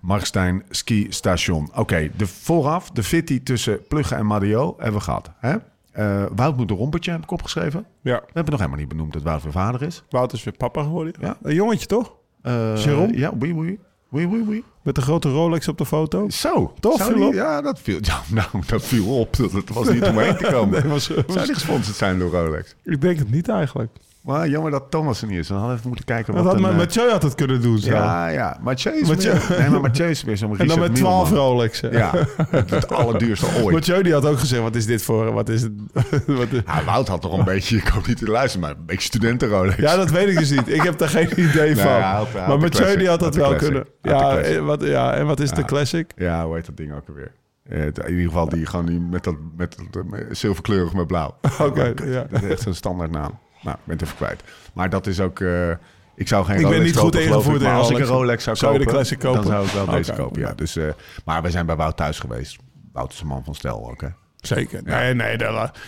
[0.00, 1.70] Markstein Ski Station.
[1.74, 5.30] Oké, de vooraf, de fitty tussen Plugge en Madio hebben we gehad.
[5.38, 5.56] Hè?
[5.96, 7.86] Eh, Wout moet een rompertje, heb ik opgeschreven.
[8.00, 10.02] Ja, We hebben nog helemaal niet benoemd dat Wout weer vader is.
[10.10, 11.14] Wouter is weer papa geworden.
[11.20, 11.36] Ja.
[11.42, 12.14] Een jongetje, toch?
[12.42, 13.14] Eh, Jérôme?
[13.14, 13.78] Ja, oui, oui.
[14.08, 14.64] Oui, oui, oui.
[14.82, 16.28] Met de grote Rolex op de foto.
[16.28, 17.34] Zo, Toch, zou viel die- op?
[17.34, 19.36] Ja, dat viel, ja, nou, dat viel op.
[19.36, 20.82] Dat was niet om heen te komen.
[20.82, 22.74] Nee, was, Zou die gesponsord zijn door Rolex?
[22.84, 23.90] ik denk het niet eigenlijk.
[24.26, 25.46] Maar jammer dat Thomas er niet is.
[25.46, 27.62] Dan hadden we even moeten kijken Dat wat had, een, eh, Mathieu had het kunnen
[27.62, 27.90] doen zo.
[27.90, 28.58] Ja, ja.
[28.62, 29.58] Mathieu is Mathieu- meer...
[29.58, 31.48] Nee, maar Mathieu is weer zo'n en dan Richard met 12 Mielman.
[31.50, 31.92] Rolexen.
[31.92, 32.12] Ja,
[32.50, 33.74] het, het allerduurste ooit.
[33.74, 35.32] Mathieu die had ook gezegd, wat is dit voor...
[35.32, 35.72] Wat is het?
[36.26, 38.86] wat is- Ja, Wout had toch een beetje, ik hoop niet te luisteren, maar een
[38.86, 39.76] beetje studenten-Rolex.
[39.76, 40.68] ja, dat weet ik dus niet.
[40.68, 41.86] Ik heb daar geen idee van.
[41.90, 42.98] had- had maar de Mathieu classic.
[42.98, 43.68] die had Had dat wel classic.
[43.68, 43.86] kunnen.
[44.18, 46.12] Had Ja, en wat, ja, en wat is de classic?
[46.16, 47.32] Ja, hoe heet dat ding ook alweer?
[47.68, 51.36] Eh, in ieder geval die gewoon die met dat met, dat- met zilverkleurig met blauw.
[51.60, 52.26] Oké, ja.
[52.30, 53.38] Dat is echt een standaard naam.
[53.66, 54.42] Nou, ik ben het even kwijt.
[54.74, 55.40] Maar dat is ook...
[55.40, 55.70] eh,
[56.14, 58.44] ik zou geen Ik ben niet goed kopen, ingevoerd in als ik een Rolex.
[58.44, 59.42] Zou, Zou je de kopen, kopen?
[59.42, 60.40] dan zou ik wel deze kopen.
[60.40, 60.52] Ja.
[60.54, 60.88] Dus, eh,
[61.24, 62.56] maar we zijn bij Wout thuis geweest.
[62.92, 64.08] Wout is een man van stel ook, hè?
[64.36, 64.80] Zeker.
[64.84, 64.98] Ja.
[64.98, 65.36] Nee, nee.
[65.38, 65.78] Dat,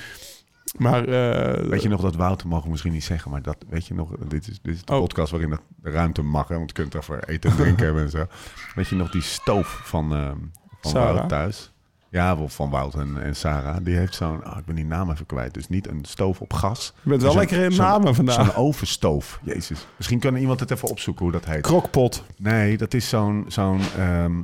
[0.79, 1.05] maar...
[1.05, 3.95] eh, Weet je nog dat Wout, mogen we misschien niet zeggen, maar dat weet je
[3.95, 5.01] nog, dit is, dit is de Oh.
[5.01, 8.03] podcast waarin dat de ruimte mag, hè, want je kunt over eten en drinken hebben
[8.03, 8.27] en zo.
[8.75, 10.09] Weet je nog die stoof van,
[10.81, 11.15] van Sarah?
[11.15, 11.73] Wout thuis?
[12.11, 13.77] Ja, wel van Wout en, en Sarah.
[13.83, 16.53] Die heeft zo'n, ah, ik ben die naam even kwijt, dus niet een stoof op
[16.53, 16.93] gas.
[17.03, 18.35] Je bent wel lekker in namen vandaag.
[18.35, 19.87] Zo'n ovenstoof, jezus.
[19.97, 21.61] Misschien kan iemand het even opzoeken hoe dat heet.
[21.61, 22.25] Krokpot.
[22.37, 24.41] Nee, dat is zo'n zo'n ehm,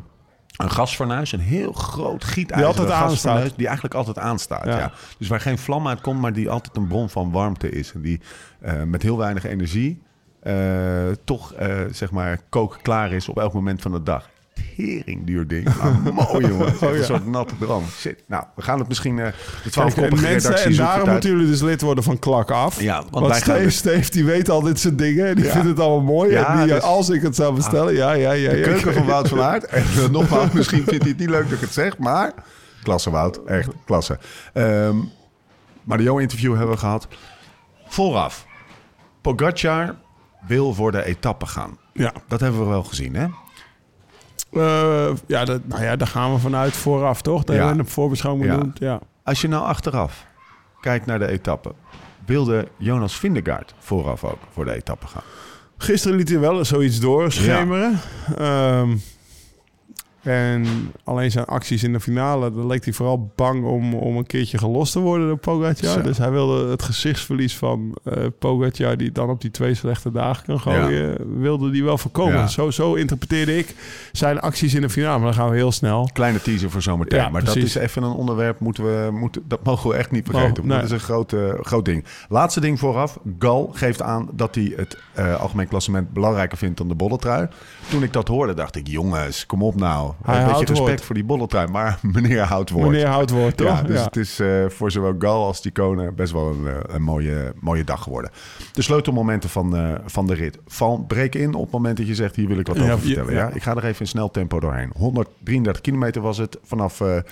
[0.57, 4.65] een gasfornuis, een heel groot gietijzeren Die altijd die eigenlijk altijd aanstaat.
[4.65, 4.79] Ja.
[4.79, 4.93] Ja.
[5.19, 8.01] Dus waar geen vlam uit komt, maar die altijd een bron van warmte is en
[8.01, 8.21] die
[8.61, 10.03] eh, met heel weinig energie
[10.45, 14.31] eh, toch eh, zeg maar kookklaar is op elk moment van de dag.
[14.77, 15.65] Tering duur ding.
[15.65, 16.67] Maar mooi jongen.
[16.67, 16.89] Oh, ja.
[16.89, 17.91] Een soort natte brand.
[17.91, 18.25] Shit.
[18.27, 19.33] Nou, we gaan het misschien eh
[19.65, 22.81] de Kijk, en, mensen, en daarom moeten jullie dus lid worden van Klak Af.
[22.81, 25.27] Ja, want want wij Steve, Steve, die weet al dit soort dingen.
[25.27, 25.51] En die Ja.
[25.51, 26.31] vindt het allemaal mooi.
[26.31, 28.51] Ja, en die, dus- als ik het zou bestellen, ja, ja, ja.
[28.51, 29.65] De ja, keuken van Wout van Aert.
[29.75, 32.33] En eh, nogmaals, misschien vindt hij het niet leuk dat ik het zeg, maar...
[32.83, 34.19] Klasse Wout, echt klasse.
[34.53, 34.97] Ehm
[35.85, 37.09] maar de interview hebben we gehad.
[37.87, 38.47] Vooraf.
[39.21, 39.95] Pogacar
[40.47, 41.79] wil voor de etappe gaan.
[41.93, 43.27] Ja, Dat hebben we wel gezien, hè?
[44.57, 47.45] Eh, ja, dat, nou ja, daar gaan we vanuit vooraf, toch?
[47.45, 47.69] Dat Ja.
[47.69, 48.57] je de voorbeschouwing Ja.
[48.57, 48.79] doet.
[48.79, 49.01] Ja.
[49.25, 50.27] Als je nou achteraf
[50.81, 51.73] kijkt naar de etappe...
[52.27, 55.23] wilde Jonas Vindegaard vooraf ook voor de etappe gaan.
[55.79, 58.01] Gisteren liet hij wel eens zoiets doorschemeren.
[58.39, 58.97] Ehm,
[60.25, 60.67] En
[61.05, 64.59] alleen zijn acties in de finale, dan leek hij vooral bang om, om een keertje
[64.59, 65.91] gelost te worden door Pogacar.
[65.91, 66.03] Zo.
[66.03, 70.45] Dus hij wilde het gezichtsverlies van eh Pogacar, die dan op die twee slechte dagen
[70.45, 72.35] kan gooien, wilde die wel voorkomen.
[72.35, 72.47] Ja.
[72.47, 73.75] Zo, zo interpreteerde ik
[74.13, 75.19] zijn acties in de finale.
[75.19, 76.11] Maar dan gaan we heel snel.
[76.13, 77.19] Kleine teaser voor zometeen.
[77.19, 77.73] Ja, maar precies.
[77.73, 80.67] dat is even een onderwerp, moeten we, moeten, dat mogen we echt niet vergeten.
[80.67, 80.77] Nee.
[80.77, 82.05] Dat is een groot, eh, groot ding.
[82.29, 83.19] Laatste ding vooraf.
[83.39, 87.49] Gal geeft aan dat hij het eh, algemeen klassement belangrijker vindt dan de bolletrui.
[87.89, 90.13] Toen ik dat hoorde, dacht ik, jongens, kom op nou.
[90.23, 91.01] Hij een beetje respect woord.
[91.05, 91.69] voor die bolletrui.
[91.69, 92.91] Maar meneer houdt woord.
[92.91, 93.67] Meneer Houtwoord, toch?
[93.67, 94.05] Ja, dus Ja.
[94.05, 97.53] het is eh, voor zowel Gal als die konen best wel een, eh, een mooie,
[97.61, 98.31] mooie dag geworden.
[98.73, 100.59] De sleutelmomenten van, eh, van de rit.
[100.67, 102.99] Val, breek in op het moment dat je zegt, hier wil ik wat over ja,
[102.99, 103.33] vertellen.
[103.35, 103.51] Ja.
[103.55, 104.91] Ik ga er even in snel tempo doorheen.
[104.97, 107.23] 133 kilometer was het vanaf eh, eh,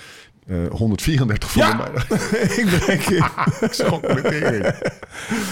[0.70, 1.74] 134 voor Ja.
[1.76, 2.18] mij.
[2.58, 3.24] ik breek in.
[3.66, 4.74] ik schrok me de tering.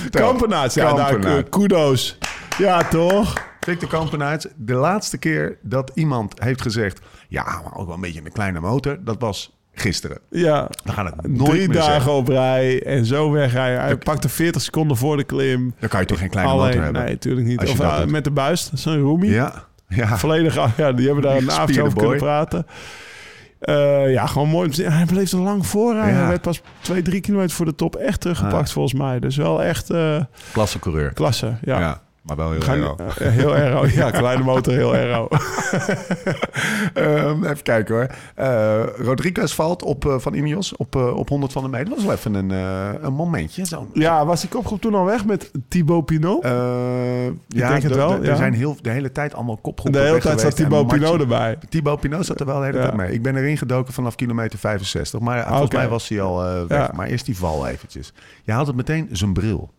[0.01, 0.29] Vertel.
[0.29, 2.19] Kampenaerts, ja, nou, kudos.
[2.61, 3.35] Ja, toch?
[3.61, 7.01] Victor Kampenaerts, de laatste keer dat iemand heeft gezegd...
[7.29, 10.19] ja, maar ook wel een beetje een kleine motor, dat was gisteren.
[10.31, 10.69] Ja.
[10.85, 12.13] We gaan het nooit Drie meer dagen zeggen.
[12.13, 13.81] op rij en zo wegrijden.
[13.81, 15.75] Hij pakte 40 seconden voor de klim.
[15.79, 17.03] Dan kan je toch geen kleine Alleen, motor hebben?
[17.03, 17.61] nee, natuurlijk niet.
[17.69, 19.31] Of eh, met de buis, een roomie.
[19.31, 20.19] Ja, ja.
[20.19, 22.67] Volledig, ja, die hebben daar een avond gespierde over kunnen praten.
[23.61, 24.71] Eh, ja, gewoon mooi.
[24.83, 25.95] Hij bleef er lang voor.
[25.95, 26.29] Hij Ja.
[26.29, 28.73] werd pas twee, drie kilometer voor de top echt teruggepakt Ah.
[28.75, 29.19] volgens mij.
[29.21, 30.21] Dus wel echt eh,
[30.53, 31.13] klasse coureur.
[31.13, 31.55] klasse.
[31.63, 31.79] Ja.
[31.81, 32.01] Ja.
[32.37, 33.19] Maar wel heel Gaan- erg.
[33.21, 33.87] eh, heel aero.
[33.87, 35.29] Ja, kleine motor, heel aero.
[36.95, 38.07] Ehm, even kijken hoor.
[38.35, 41.87] Eh Rodriguez valt op eh, van Ineos op, eh, op 100 van de meter.
[41.89, 43.67] Dat was wel even een, eh, een momentje.
[43.67, 43.89] Zo.
[43.93, 46.45] Ja, was die kopgroep toen al weg met Thibaut Pinot?
[46.45, 46.51] Eh,
[47.49, 48.37] ja, denk het wel, Er ja.
[48.37, 51.59] zijn heel, de hele tijd allemaal kopgroepen de hele tijd zat Thibaut Pinot erbij.
[51.69, 52.83] Thibaut Pinot zat er wel de hele Ja.
[52.85, 53.13] tijd mee.
[53.13, 55.21] Ik ben erin gedoken vanaf kilometer 65.
[55.21, 56.79] Maar volgens mij was hij al eh, weg.
[56.79, 56.91] Ja.
[56.97, 58.13] Maar eerst die val eventjes.
[58.43, 59.71] Je haalt het meteen zijn bril.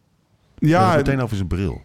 [0.57, 1.81] Ja, het meteen over zijn bril.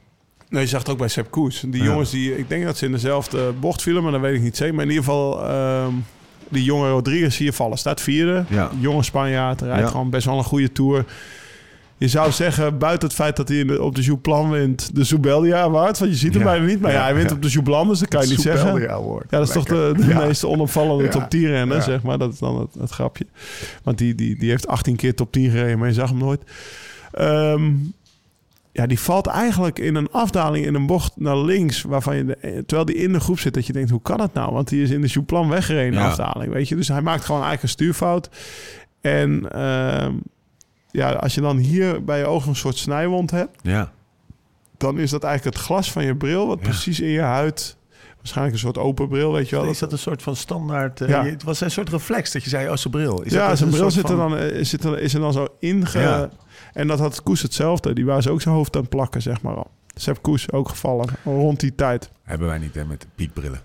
[0.48, 1.60] Nee, je zag het ook bij Sepp Koes.
[1.66, 1.88] Die Ja.
[1.88, 4.56] jongens, die, ik denk dat ze in dezelfde bocht vielen, maar dat weet ik niet
[4.56, 4.74] zeker.
[4.74, 5.92] Maar in ieder geval, ehm,
[6.48, 7.78] die jonge Rodriguez hier vallen.
[7.78, 8.44] Staat vierde.
[8.48, 8.70] Ja.
[8.80, 9.86] Jonge Spanjaard, rijdt Ja.
[9.86, 11.04] gewoon best wel een goede tour.
[11.98, 15.98] Je zou zeggen, buiten het feit dat hij op de Jouplan wint, de Soubeldia waard.
[15.98, 16.48] Want je ziet hem Ja.
[16.48, 16.80] bijna niet.
[16.80, 17.36] Maar ja, Ja, hij wint ja.
[17.36, 18.90] op de Jouplan, dus dat kan je niet zeggen.
[18.90, 19.26] Award.
[19.30, 19.92] Ja, dat is toch de,
[20.26, 21.82] meest onopvallende top 10 renner, Ja.
[21.82, 22.18] zeg maar.
[22.18, 23.26] Dat is dan het, het grapje.
[23.82, 26.40] Want die, die, die heeft 18 keer top 10 gereden, maar je zag hem nooit.
[27.12, 27.70] Ehm,
[28.76, 32.38] ja, die valt eigenlijk in een afdaling in een bocht naar links, waarvan je, de-
[32.40, 34.52] terwijl die in de groep zit, dat je denkt, hoe kan het nou?
[34.52, 36.06] Want die is in de Jouplan weggereden, Ja.
[36.08, 36.76] afdaling, weet je.
[36.76, 38.30] Dus hij maakt gewoon eigenlijk een stuurfout.
[39.00, 40.12] En ehm,
[40.90, 43.92] ja, als je dan hier bij je ogen een soort snijwond hebt, Ja.
[44.76, 46.64] dan is dat eigenlijk het glas van je bril, wat Ja.
[46.64, 47.76] precies in je huid,
[48.32, 49.64] waarschijnlijk een soort open bril, weet je wel.
[49.64, 51.00] Is dat een soort van standaard...
[51.00, 51.22] eh, Ja.
[51.24, 53.22] je- Het was een soort reflex dat je zei, oh, zijn bril.
[53.22, 55.32] Is ja, dat zijn bril zit er, van- dan, eh, zit er, is er dan
[55.32, 55.98] zo inge...
[55.98, 56.30] Ja.
[56.72, 57.94] En dat had Koes hetzelfde.
[57.94, 59.70] Die waren ze ook zijn hoofd aan het plakken, zeg maar al.
[59.94, 62.10] Sepp Koes ook gevallen, rond die tijd.
[62.22, 63.60] Hebben wij niet hè, met piekbrillen.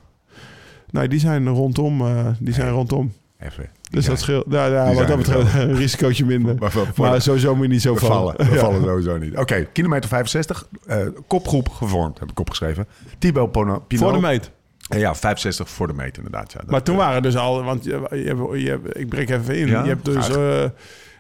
[0.90, 2.02] Nee, die zijn rondom.
[2.02, 3.14] eh, die zijn rondom.
[3.40, 3.70] Even.
[3.92, 4.46] Dus dat scheelt.
[4.50, 6.56] Ja, ja die wat dat betreft een risicootje minder.
[6.60, 8.34] Maar, voor- voor- Maar sowieso moet je niet zo we vallen.
[8.36, 8.50] vallen.
[8.52, 8.62] We Ja.
[8.62, 9.38] vallen sowieso niet.
[9.38, 10.68] Oké, kilometer 65.
[10.88, 12.88] eh, kopgroep gevormd, heb ik opgeschreven.
[13.20, 13.82] Thibaut Pinot.
[13.88, 14.52] Voor de meet.
[14.90, 16.52] Eh, Ja, 65 voor de meet inderdaad.
[16.52, 17.64] Ja, dat, Maar toen eh, waren dus al...
[17.64, 18.08] Want je,
[18.54, 19.68] je, ik breek even in.
[19.68, 20.30] Je hebt dus...
[20.30, 20.64] eh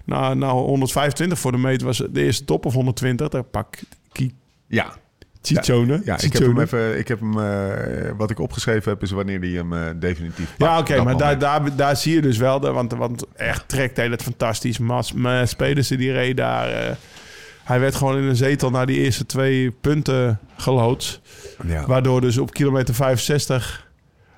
[0.05, 3.27] na, na 125 voor de meet was de eerste top of 120.
[3.29, 3.79] Daar pak
[4.11, 4.35] Ki-
[4.67, 4.93] Ja,
[5.41, 6.01] Ciccone.
[6.05, 6.97] ja ik heb hem even...
[6.99, 10.79] Ik heb hem, eh, wat ik opgeschreven heb is wanneer hij hem eh, definitief Ja,
[10.79, 14.07] oké, maar daar, daar, daar zie je dus wel, de, want, want echt trekt hij
[14.07, 14.77] het fantastisch.
[14.77, 15.13] Mas,
[15.57, 16.69] Pedersen die reed daar.
[16.69, 16.95] eh,
[17.63, 21.21] hij werd gewoon in een zetel naar die eerste twee punten geloodst.
[21.65, 21.85] Ja.
[21.85, 23.89] Waardoor dus op kilometer 65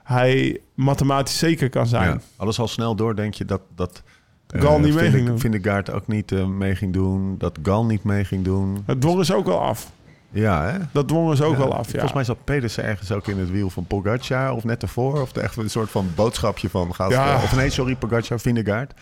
[0.03, 2.09] hij mathematisch zeker kan zijn.
[2.09, 2.19] Ja.
[2.35, 3.61] Alles al snel door, denk je dat...
[3.75, 4.03] dat
[4.47, 5.39] Gal niet mee vind ging ik- doen.
[5.39, 7.35] Vindegaard ook niet mee ging doen.
[7.37, 8.83] Dat Gal niet mee ging doen.
[8.85, 9.91] Het dwongen ze ook wel af.
[10.33, 10.77] Ja, hè?
[10.91, 11.91] Dat dwongen ze ook wel af, ja.
[11.91, 15.21] Volgens mij zat Pedersen ergens ook in het wiel van Pogacar of net ervoor.
[15.21, 16.95] Of echt een soort van boodschapje van...
[16.95, 17.43] Gaat.
[17.43, 18.93] Of nee, sorry, Pogacar, Vindegaard.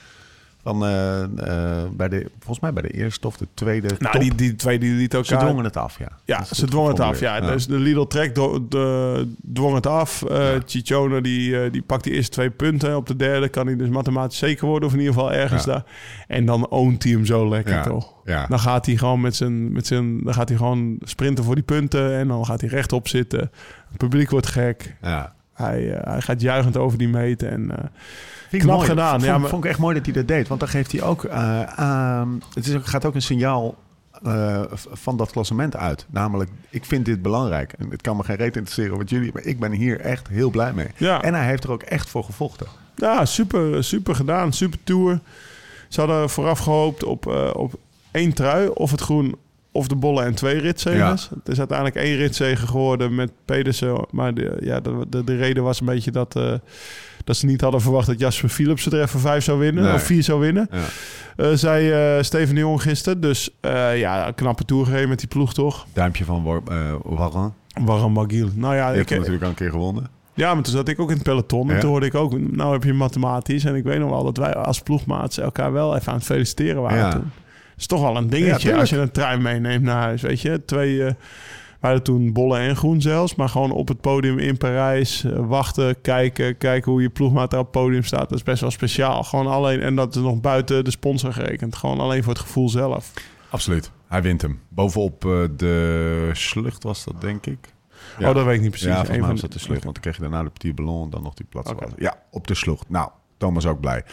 [0.63, 4.21] Van, eh, eh, bij de, volgens mij bij de eerste of de tweede nou, top.
[4.21, 5.39] die, die twee die liet elkaar...
[5.39, 6.07] Ze dwongen het af, ja.
[6.25, 7.19] Ja, ze dwongen het af.
[7.19, 7.39] Ja.
[7.39, 8.33] Dus de Lidl Trek
[9.53, 10.23] dwong het af.
[10.27, 10.59] Ja.
[10.65, 12.95] Ciccone die, die pakt die eerste twee punten.
[12.95, 14.87] Op de derde kan hij dus mathematisch zeker worden.
[14.87, 15.71] Of in ieder geval ergens Ja.
[15.71, 15.83] daar.
[16.27, 18.13] En dan oont hij hem zo lekker, toch?
[18.25, 18.45] Ja.
[18.47, 20.23] Dan gaat hij gewoon met zijn, met zijn...
[20.23, 22.13] Dan gaat hij gewoon sprinten voor die punten.
[22.17, 23.39] En dan gaat hij rechtop zitten.
[23.89, 24.95] Het publiek wordt gek.
[25.01, 25.33] ja.
[25.53, 27.43] Hij, hij gaat juichend over die meet.
[27.43, 27.71] En
[28.51, 28.89] Vind ik Knap mooi.
[28.89, 30.47] gedaan, Vond, ja, maar- vond ik echt mooi dat hij dat deed.
[30.47, 31.23] Want dan geeft hij ook...
[31.23, 33.75] eh, aan- het is, gaat ook een signaal
[34.23, 34.61] eh,
[34.91, 36.05] van dat klassement uit.
[36.09, 37.73] Namelijk, ik vind dit belangrijk.
[37.77, 39.29] En het kan me geen reet interesseren wat jullie...
[39.33, 40.87] Maar ik ben hier echt heel blij mee.
[40.97, 42.67] ja, En hij heeft er ook echt voor gevochten.
[42.95, 44.53] Ja, super, super gedaan.
[44.53, 45.19] Super tour.
[45.87, 47.73] Ze hadden vooraf gehoopt op, eh, op
[48.11, 48.67] één trui.
[48.67, 49.35] Of het groen
[49.71, 51.29] of de bollen en twee ritzegers.
[51.29, 54.05] Het is uiteindelijk één ritzegen geworden met Pedersen.
[54.11, 56.35] Maar de, ja, de, de, de reden was een beetje dat,
[57.23, 59.83] dat ze niet hadden verwacht dat Jasper Philips er even vijf zou winnen.
[59.83, 59.93] Nee.
[59.93, 60.67] Of vier zou winnen.
[60.71, 60.79] Ja.
[61.35, 63.21] Eh, zei eh, Steven de Jong gisteren.
[63.21, 65.85] Dus eh, ja, een knappe tour gereden met die ploeg toch?
[65.93, 66.61] Duimpje van War,
[67.03, 67.53] Warren.
[67.85, 68.49] Warren Magiel.
[68.55, 70.09] Nou ja, ik, hem natuurlijk al een keer gewonnen.
[70.33, 71.67] ja, maar toen zat ik ook in het peloton.
[71.69, 71.81] En Ja.
[71.81, 73.65] toen hoorde ik ook, nou heb je mathematisch.
[73.65, 76.81] En ik weet nog wel dat wij als ploegmaats elkaar wel even aan het feliciteren
[76.81, 77.11] waren Ja.
[77.11, 77.21] toen.
[77.21, 80.21] Dat is toch wel een dingetje als je een trein meeneemt naar huis.
[80.21, 81.15] Weet je, twee...
[81.81, 83.35] hadden toen bollen en groen zelfs.
[83.35, 85.23] Maar gewoon op het podium in Parijs.
[85.23, 86.57] eh, wachten, kijken.
[86.57, 88.29] Kijken hoe je ploegmaat op het podium staat.
[88.29, 89.23] Dat is best wel speciaal.
[89.23, 89.81] Gewoon alleen...
[89.81, 91.75] En dat is nog buiten de sponsor gerekend.
[91.75, 93.13] Gewoon alleen voor het gevoel zelf.
[93.49, 93.91] Absoluut.
[94.07, 94.59] Hij wint hem.
[94.69, 97.73] Bovenop eh, de slucht was dat, denk ik.
[98.19, 98.29] Ja.
[98.29, 98.87] Oh, dat weet ik niet precies.
[98.87, 99.83] Ja, volgens mij was dat de slucht.
[99.83, 101.71] Want dan kreeg je daarna de Petit Ballon dan nog die plaats.
[101.97, 102.89] Ja, op de slucht.
[102.89, 104.03] Nou, Thomas ook blij.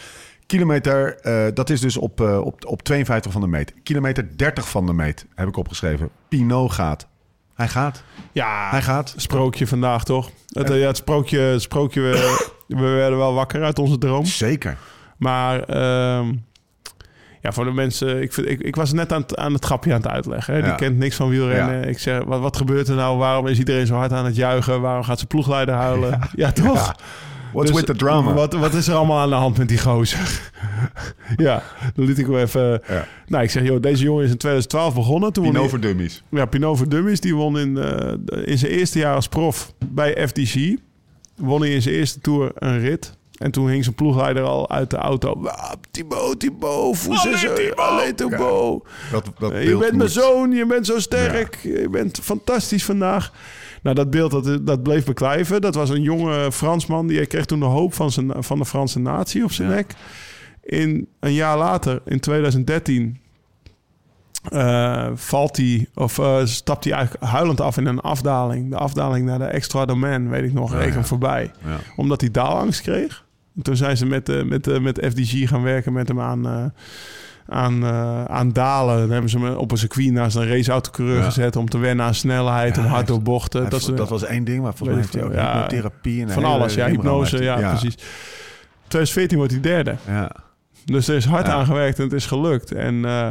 [0.45, 3.73] Kilometer, eh, dat is dus op, op, op 52 van de meet.
[3.83, 6.09] Kilometer 30 van de meet heb ik opgeschreven.
[6.27, 7.07] Pinot gaat.
[7.59, 8.03] Hij gaat.
[8.31, 9.13] Ja, Hij gaat.
[9.17, 10.29] sprookje vandaag toch?
[10.47, 14.25] Het, eh, ja, het sprookje, het sprookje we, we werden wel wakker uit onze droom.
[14.25, 14.77] Zeker.
[15.17, 16.33] Maar ehm,
[17.41, 18.21] ja, voor de mensen...
[18.21, 20.53] Ik, vind, ik, ik was net aan het, aan het grapje aan het uitleggen.
[20.53, 20.59] Hè?
[20.61, 20.75] Die Ja.
[20.75, 21.79] kent niks van wielrennen.
[21.79, 21.85] Ja.
[21.85, 23.17] Ik zeg, wat, wat gebeurt er nou?
[23.17, 24.81] Waarom is iedereen zo hard aan het juichen?
[24.81, 26.19] Waarom gaat zijn ploegleider huilen?
[26.35, 26.95] Ja, toch?
[27.49, 27.55] Ja.
[27.55, 28.33] What's Dus with the drama?
[28.33, 30.51] Wat, wat is er allemaal aan de hand met die gozer?
[31.37, 31.63] ja,
[31.95, 32.81] dan liet ik hem even...
[32.87, 33.07] Ja.
[33.27, 35.33] Nou, ik zeg, joh, deze jongen is in 2012 begonnen.
[35.33, 36.23] Toen Pinot voor dummies.
[36.29, 38.13] ja, Pinot voor Dummies, die won in, eh,
[38.45, 40.77] in zijn eerste jaar als prof bij FDC.
[41.35, 43.17] Won hij in zijn eerste tour een rit.
[43.37, 45.41] En toen hing zijn ploegleider al uit de auto.
[45.45, 48.83] Ah, Thibaut, Thibaut, Foussez, alleen Thibaut.
[49.11, 51.55] Dat, dat Eh, je bent mijn moet- zoon, je bent zo sterk.
[51.63, 53.31] Je bent fantastisch vandaag.
[53.83, 55.61] Nou, dat beeld dat, dat bleef beklijven.
[55.61, 57.07] Dat was een jonge Fransman.
[57.07, 59.75] Die kreeg toen de hoop van, zijn, van de Franse natie op zijn Ja.
[59.75, 59.93] nek.
[60.63, 63.17] In, een jaar later, in 2013,
[64.51, 68.69] eh, valt hij, of eh, stapt hij eigenlijk huilend af in een afdaling.
[68.69, 71.03] De afdaling naar de Extra Domain, weet ik nog, Ja, reken ja.
[71.05, 71.51] voorbij.
[71.65, 71.77] Ja.
[71.95, 73.25] Omdat hij daalangst kreeg.
[73.55, 76.73] En toen zijn ze met, eh, met, met FDG gaan werken met hem aan,
[77.49, 78.97] aan, eh, aan dalen.
[78.99, 81.23] Dan hebben ze hem op een circuit naast een raceautocoureur Ja.
[81.23, 81.55] gezet...
[81.55, 83.69] om te wennen aan snelheid, Ja, om hard door bochten.
[83.69, 85.33] Dat, is, dat was één ding, maar volgens mij heeft hij ook.
[85.33, 85.51] Ja.
[85.53, 86.21] hypnotherapie.
[86.21, 87.95] En van alles, ja, hypnose, ja, precies.
[88.87, 89.95] 2014 wordt hij derde.
[90.07, 90.31] Ja.
[90.85, 91.53] Dus er is hard Ja.
[91.53, 92.71] aan gewerkt en het is gelukt.
[92.71, 93.27] En eh,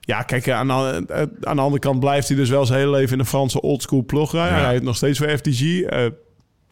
[0.00, 2.90] ja, kijk, aan de, eh, aan de andere kant blijft hij dus wel zijn hele
[2.90, 4.54] leven in de Franse oldschool ploeg rijden.
[4.54, 5.26] Hij rijdt nog steeds voor.
[5.26, 6.06] Eh,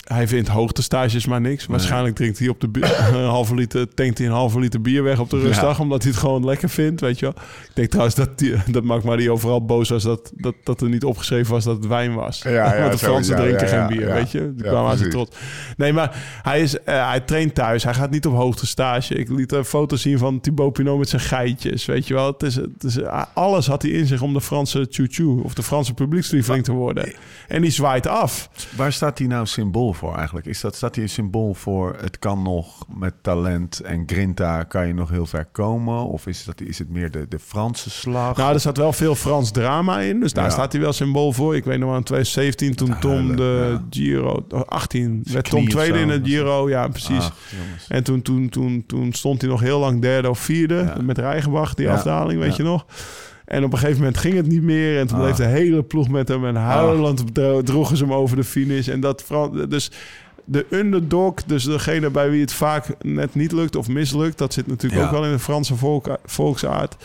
[0.03, 1.67] hij vindt hoogtestages maar niks.
[1.67, 2.69] Waarschijnlijk drinkt hij op de
[3.12, 6.11] een halve liter, tankt hij een halve liter bier weg op de rustdag, omdat hij
[6.11, 7.35] het gewoon lekker vindt, weet je wel.
[7.62, 10.81] Ik denk trouwens dat, die, dat maakt maar die overal boos was dat, dat, dat
[10.81, 12.43] er niet opgeschreven was dat het wijn was.
[12.43, 14.15] Ja, ja, Want de zo, Fransen ja, drinken geen bier, ja.
[14.15, 14.53] weet je.
[14.55, 15.37] Die kwamen aan zijn trots.
[15.77, 17.85] Nee, maar hij, is, eh, hij traint thuis.
[17.85, 19.15] Hij gaat niet op hoogtestage.
[19.15, 21.85] Ik liet een foto zien van Thibaut Pinot met zijn geitjes.
[21.85, 22.99] Weet je wel, het is, het is,
[23.35, 27.12] alles had hij in zich om de Franse choo of de Franse publiekslieveling te worden.
[27.49, 28.49] En die zwaait af.
[28.77, 30.47] Waar staat hij nou symbool voor eigenlijk?
[30.47, 34.87] Is dat, staat hij een symbool voor het kan nog met talent en grinta kan
[34.87, 36.05] je nog heel ver komen?
[36.07, 38.37] Of is, dat, is het meer de, de Franse slag?
[38.37, 40.21] Nou, er zat wel veel Frans drama in.
[40.21, 40.51] Dus daar Ja.
[40.51, 41.57] staat hij wel symbool voor.
[41.57, 43.83] Ik weet nog wel in 2017 toen Tom huilen, de ja.
[43.91, 44.47] Giro...
[44.49, 46.69] oh, 18 werd Tom tweede in het Giro.
[46.69, 47.25] Ja, precies.
[47.25, 47.35] Ach.
[47.89, 51.03] En toen, toen, toen, toen stond hij nog heel lang derde of vierde Ja.
[51.03, 52.87] met Rijgenbach, die afdaling, weet je nog.
[53.53, 54.99] En op een gegeven moment ging het niet meer.
[54.99, 55.23] En toen Ah.
[55.23, 56.47] bleef de hele ploeg met hem.
[56.47, 58.88] En huilend dro- droegen ze hem over de finish.
[58.88, 59.91] En dat Fran- dus
[60.45, 64.67] de underdog, dus degene bij wie het vaak net niet lukt of mislukt, dat zit
[64.67, 65.07] natuurlijk Ja.
[65.07, 66.97] ook wel in de Franse volk, volksaard.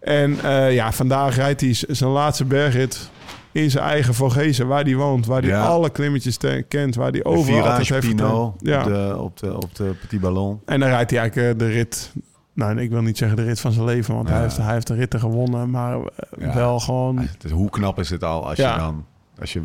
[0.00, 3.10] En eh, ja, vandaag rijdt hij zijn laatste bergrit
[3.52, 5.64] in zijn eigen Vogezen, waar hij woont, waar hij Ja.
[5.66, 8.36] alle klimmetjes kent, waar hij overal Virage heeft getraind.
[8.54, 10.60] op, de, op, de, op de Petit Ballon.
[10.64, 12.12] En dan rijdt hij eigenlijk eh, de rit.
[12.54, 14.34] Nou, ik wil niet zeggen de rit van zijn leven, want Ja.
[14.34, 15.70] hij, heeft, hij heeft de ritten gewonnen.
[15.70, 16.02] Maar eh,
[16.38, 16.54] Ja.
[16.54, 18.72] wel gewoon Dus hoe knap is het al als Ja.
[18.74, 19.06] je dan...
[19.40, 19.62] Als je,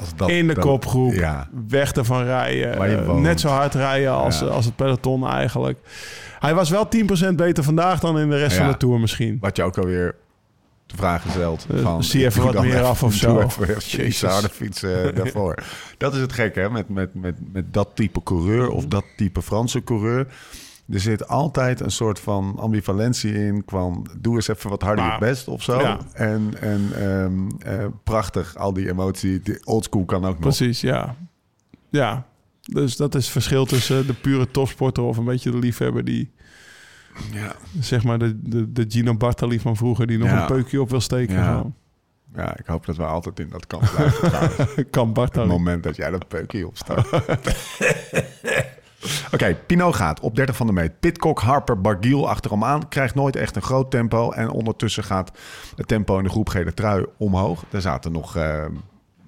[0.00, 2.98] als dat, in de kopgroep, Ja, weg ervan rijden.
[3.06, 5.78] Eh, net zo hard rijden als, als het peloton eigenlijk.
[6.38, 6.88] Hij was wel
[7.30, 9.38] 10% beter vandaag dan in de rest van de Tour misschien.
[9.40, 10.14] wat je ook alweer
[10.86, 11.66] de vraag stelt.
[11.74, 13.48] Eh, van, zie even wat meer af of zo.
[13.78, 14.30] Jezus.
[14.30, 15.54] harder fietsen daarvoor.
[15.98, 16.70] Dat is het gekke, hè?
[16.70, 20.26] Met, met, met, met dat type coureur of dat type Franse coureur.
[20.90, 23.64] Er zit altijd een soort van ambivalentie in.
[23.64, 25.80] Kwam, doe eens even wat harder je best of zo.
[25.80, 25.98] Ja.
[26.12, 27.48] En, en ehm,
[27.80, 29.40] eh, prachtig, al die emotie.
[29.40, 30.38] Die oldschool kan ook nog.
[30.40, 31.16] Precies, ja.
[31.90, 32.26] Ja,
[32.60, 36.30] dus dat is het verschil tussen de pure topsporter of een beetje de liefhebber die,
[37.32, 37.54] Ja.
[37.80, 40.40] zeg maar, de, de, de Gino Bartali van vroeger, die nog Ja.
[40.40, 41.34] een peukje op wil steken.
[41.34, 41.64] Ja.
[42.34, 44.28] Ja, ik hoop dat we altijd in dat kamp blijven.
[44.28, 44.74] trouwens.
[44.90, 45.48] Kan het Bartali.
[45.48, 47.08] moment dat jij dat peukje opstaat.
[49.32, 51.00] Oké, Pinot gaat op 30 van de meet.
[51.00, 52.88] Pitcock, Harper, Bargiel achter hem aan.
[52.88, 54.30] Krijgt nooit echt een groot tempo.
[54.30, 55.30] En ondertussen gaat
[55.76, 57.64] het tempo in de groep gele trui omhoog.
[57.70, 58.64] Er zaten nog eh,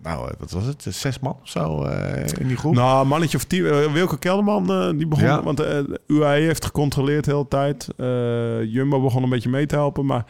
[0.03, 0.87] nou, eh, wat was het?
[0.89, 2.75] Zes man of zo eh, in die groep?
[2.75, 3.67] Nou, een mannetje of tien.
[3.67, 5.25] eh, Wilco Kelderman, eh, die begon...
[5.25, 5.43] Ja.
[5.43, 7.89] Want eh UAE heeft gecontroleerd de hele tijd.
[7.97, 10.07] Eh, Jumbo begon een beetje mee te helpen.
[10.07, 10.25] Maar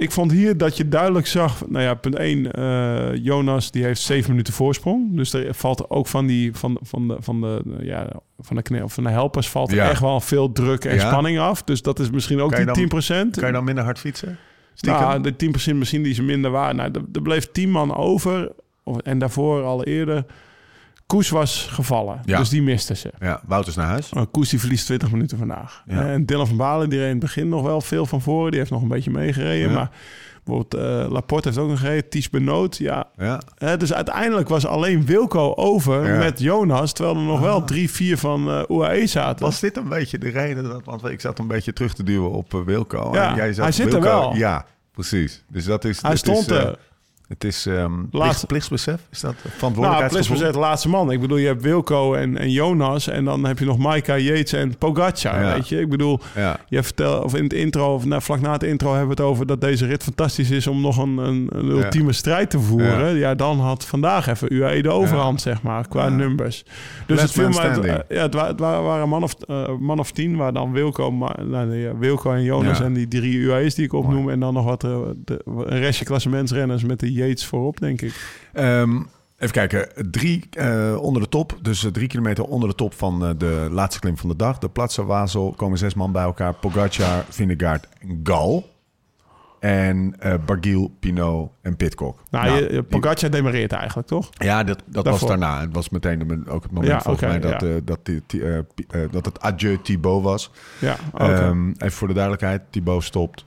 [0.00, 1.68] ik vond hier dat je duidelijk zag...
[1.68, 3.22] Nou ja, punt 1.
[3.22, 5.16] Jonas, die heeft zeven minuten voorsprong.
[5.16, 8.08] Dus er valt ook van, die, van, van, de, van, de, ja,
[8.38, 9.48] van, de, kne- van de helpers...
[9.48, 9.90] valt Ja.
[9.90, 11.08] echt wel veel druk en Ja.
[11.08, 11.62] spanning af.
[11.62, 13.30] Dus dat is misschien ook die dan- 10%.
[13.30, 14.38] Kan je dan minder hard fietsen?
[14.74, 15.00] Stiekem?
[15.00, 16.76] Nou, de 10% misschien die ze minder waren.
[16.76, 18.52] Nou, er, er bleef 10 man over.
[18.84, 20.24] Of- En daarvoor al eerder.
[21.10, 22.20] Koes was gevallen.
[22.24, 22.38] Ja.
[22.38, 23.10] Dus die misten ze.
[23.20, 24.12] ja, Wouters naar huis.
[24.12, 25.82] Maar Koes die verliest 20 minuten vandaag.
[25.86, 26.06] Ja.
[26.06, 28.50] En Dylan van Balen die reed in het begin nog wel veel van voren.
[28.50, 29.68] Die heeft nog een beetje meegereden.
[29.68, 29.74] Ja.
[29.74, 29.90] Maar
[30.44, 32.08] bijvoorbeeld eh, Laporte heeft ook nog gereden.
[32.08, 32.76] Ties Benoot.
[32.76, 33.04] Ja.
[33.16, 33.40] Ja.
[33.58, 36.12] Hè, dus uiteindelijk was alleen Wilco over Ja.
[36.12, 36.18] Ah.
[36.18, 36.92] met Jonas.
[36.92, 39.44] Terwijl er nog wel drie, vier van eh UAE zaten.
[39.44, 40.62] Was dit een beetje de reden?
[40.64, 43.10] Dat, want ik zat een beetje terug te duwen op eh, Wilco.
[43.12, 44.34] Ja, En jij zat hij zit er Wilco- wel.
[44.34, 45.44] Ja, precies.
[45.48, 46.02] Dus dat is.
[46.02, 46.78] Hij stond is, eh, er.
[47.30, 49.00] Het is plicht, Laatste- plichtsbesef?
[49.10, 50.36] Is dat Nou, verantwoordelijkheidsgevoel?
[50.38, 51.10] Plis de laatste man.
[51.10, 53.08] Ik bedoel, je hebt Wilco en, en Jonas.
[53.08, 55.54] En dan heb je nog Maika, Yates en Pogacar, Ja.
[55.54, 55.80] weet je.
[55.80, 56.56] Ik bedoel, ja.
[56.68, 59.30] je vertelt, of in het intro, of nou, vlak na het intro hebben we het
[59.32, 63.14] over dat deze rit fantastisch is om nog een, een, een ultieme strijd te voeren.
[63.16, 63.34] Ja.
[63.34, 66.62] dan had vandaag even UAE de overhand, zeg maar, qua numbers.
[67.06, 67.86] Dus Last het viel standing.
[67.94, 70.52] eh, ja, het, wa- het wa- waren een man of, eh, man of tien, waar
[70.52, 74.30] dan Wilco, Ma- nou, Wilco en Jonas en die drie UAE's die ik opnoem.
[74.30, 78.40] En dan nog wat eh, de, een restje klassementsrenners met de Yates voorop, denk ik.
[78.52, 78.96] Ehm,
[79.38, 80.10] even kijken.
[80.10, 81.58] Drie eh, onder de top.
[81.62, 84.58] Dus eh, drie kilometer onder de top van eh, de laatste klim van de dag.
[84.58, 86.54] De Platse Wazel komen zes man bij elkaar.
[86.54, 88.68] Pogacar, Vingegaard en Gal.
[89.60, 92.22] En eh Barguil, Pinot en Pitcock.
[92.30, 94.28] Nou, Nou, je, Pogacar demareert eigenlijk, toch?
[94.32, 95.60] Ja, dat, dat was daarna.
[95.60, 97.80] Het was meteen de- ook het moment Ja, volgens mij dat, ja.
[97.84, 98.42] dat, die, die,
[98.74, 100.50] Pi- dat het adieu Thibaut was.
[100.78, 100.96] Ja.
[101.14, 102.62] Ehm, even voor de duidelijkheid.
[102.70, 103.44] Thibaut stopt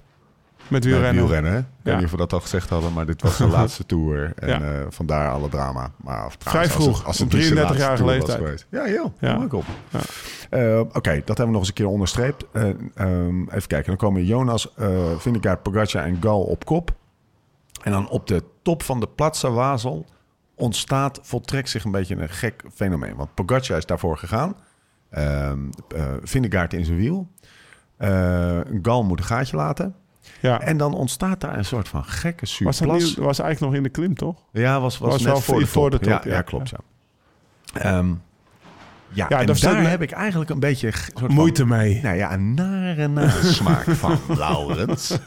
[0.67, 1.23] met met wielrennen.
[1.23, 1.51] wielrennen.
[1.51, 1.57] hè?
[1.59, 4.33] Ik weet niet of we dat al gezegd hadden, maar dit was de laatste tour.
[4.35, 4.49] En
[4.79, 5.91] eh, vandaar alle drama.
[6.03, 8.65] Maar of, Vrij als vroeg, het- als het niet zijn 33-jarige laatste tour was leeftijd.
[8.69, 9.13] Ja, heel.
[9.19, 9.47] Ja.
[9.47, 9.65] Kom op.
[10.49, 12.45] Eh, Oké, dat hebben we nog eens een keer onderstreept.
[12.51, 16.95] Eh, ehm, even kijken, dan komen Jonas, eh Vingegaard, Pogacar en Gal op kop.
[17.83, 20.05] En dan op de top van de Platza Wazel
[20.55, 23.15] ontstaat, voltrekt zich een beetje een gek fenomeen.
[23.15, 24.55] Want Pogacar is daarvoor gegaan.
[25.09, 25.59] Ehm
[25.95, 27.27] eh, Vingegaard in zijn wiel.
[28.81, 29.95] Gal moet een gaatje laten.
[30.39, 30.61] Ja.
[30.61, 33.03] En dan ontstaat daar een soort van gekke was, surplus.
[33.03, 34.35] niet, was eigenlijk nog in de klim, toch?
[34.51, 35.99] Ja, was, was, Was net wel voor de, voor top.
[36.03, 36.35] de top, Ja, ja.
[36.35, 36.69] ja, klopt.
[36.69, 36.77] Ja.
[37.81, 38.07] Ehm,
[39.09, 41.99] ja, Ja, en daar staat- heb ik eigenlijk een beetje soort van- Moeite mee.
[42.03, 45.17] nou ja, een nare nasmaak van, Laurens.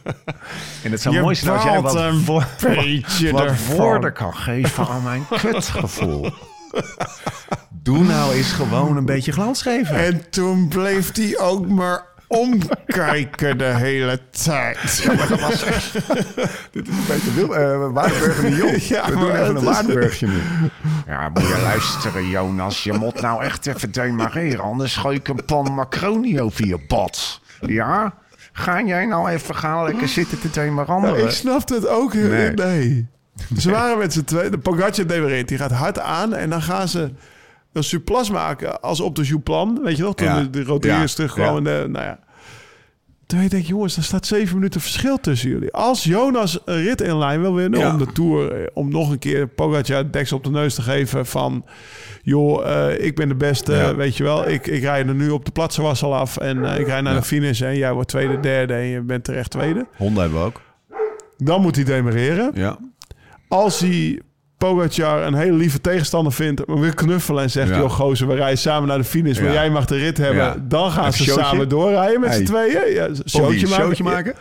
[0.83, 2.25] En het zou Je mooi zijn als jij wat, een
[2.61, 6.31] beetje wat woorden kan geven aan mijn kutgevoel.
[7.71, 9.97] Doe nou eens gewoon een beetje glans geven.
[9.97, 14.79] En toen bleef hij ook maar omkijken de hele tijd.
[16.73, 18.83] Dit is een beetje wil, eh Waardenburg en de Jong.
[18.97, 20.41] Ja, We doen even een Waardenburgje nu.
[21.07, 22.85] Ja, moet je luisteren, Jonas.
[22.85, 24.61] Je moet nou echt even demareren.
[24.61, 27.41] Anders gooi ik een pan macaroni over je bad.
[27.61, 28.15] Ja?
[28.53, 31.25] Ga jij nou even gaan lekker zitten te demaranderen?
[31.25, 32.51] ik snapte het ook heel Nee.
[32.53, 33.07] nee.
[33.59, 34.51] Ze waren met z'n tweeën.
[34.51, 35.49] De Pogacar demereert.
[35.49, 36.35] Die gaat hard aan.
[36.35, 37.11] En dan gaan ze
[37.77, 39.81] een surplus maken als op de Jouplan.
[39.83, 40.15] Weet je nog?
[40.15, 40.41] Toen Ja.
[40.41, 41.57] de, de Rodriguez terugkwam.
[41.57, 42.19] En de, nou ja.
[43.27, 45.73] Toen denk ik, jongens, er staat zeven minuten verschil tussen jullie.
[45.73, 47.91] Als Jonas een rit in lijn wil winnen Ja.
[47.93, 48.53] om de Tour...
[48.53, 51.65] eh, om nog een keer Pogacar deksel op de neus te geven van...
[52.23, 53.95] joh, eh, ik ben de beste, Ja.
[53.95, 54.49] weet je wel.
[54.49, 57.19] Ik, ik rij er nu op de platsewassel af en eh, ik rij naar Ja.
[57.19, 57.61] de finish...
[57.62, 59.87] en jij wordt tweede, derde en je bent terecht tweede.
[59.97, 60.61] Honden hebben we ook.
[61.37, 62.51] Dan moet hij demereren.
[62.55, 62.79] Ja.
[63.49, 64.21] Als hij
[64.75, 66.67] Pogacar een hele lieve tegenstander vindt...
[66.67, 67.69] maar weer knuffelen en zegt...
[67.77, 69.41] Joh, gozer, we rijden samen naar de finish...
[69.41, 70.69] maar jij mag de rit hebben.
[70.69, 71.45] Dan gaan Even ze showtje.
[71.45, 72.39] samen doorrijden met Hey.
[72.39, 72.93] z'n tweeën.
[72.95, 73.85] Ja, showtje maken.
[73.85, 74.35] showtje maken.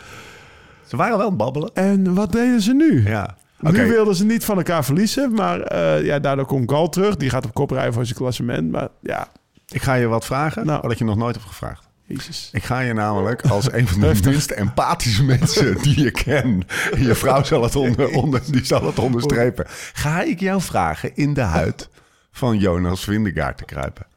[0.86, 1.70] Ze waren wel aan het babbelen.
[1.74, 3.04] En wat deden ze nu?
[3.10, 3.36] Ja.
[3.60, 5.34] Nu wilden ze niet van elkaar verliezen.
[5.34, 7.16] Maar eh, ja, daardoor komt Gal terug.
[7.18, 8.72] Die gaat op kop rijden voor zijn klassement.
[8.72, 9.28] Maar ja,
[9.68, 10.80] Ik ga je wat vragen, Nou.
[10.82, 11.85] wat ik je nog nooit heb gevraagd.
[12.06, 12.50] Jezus.
[12.52, 16.64] Ik ga je namelijk als een van de minst empathische mensen die je ken.
[16.98, 19.66] Je vrouw zal het, onder, onder, die zal het onderstrepen.
[19.94, 21.90] Ga ik jou vragen in de huid
[22.32, 24.08] van Jonas Vindegaard te kruipen.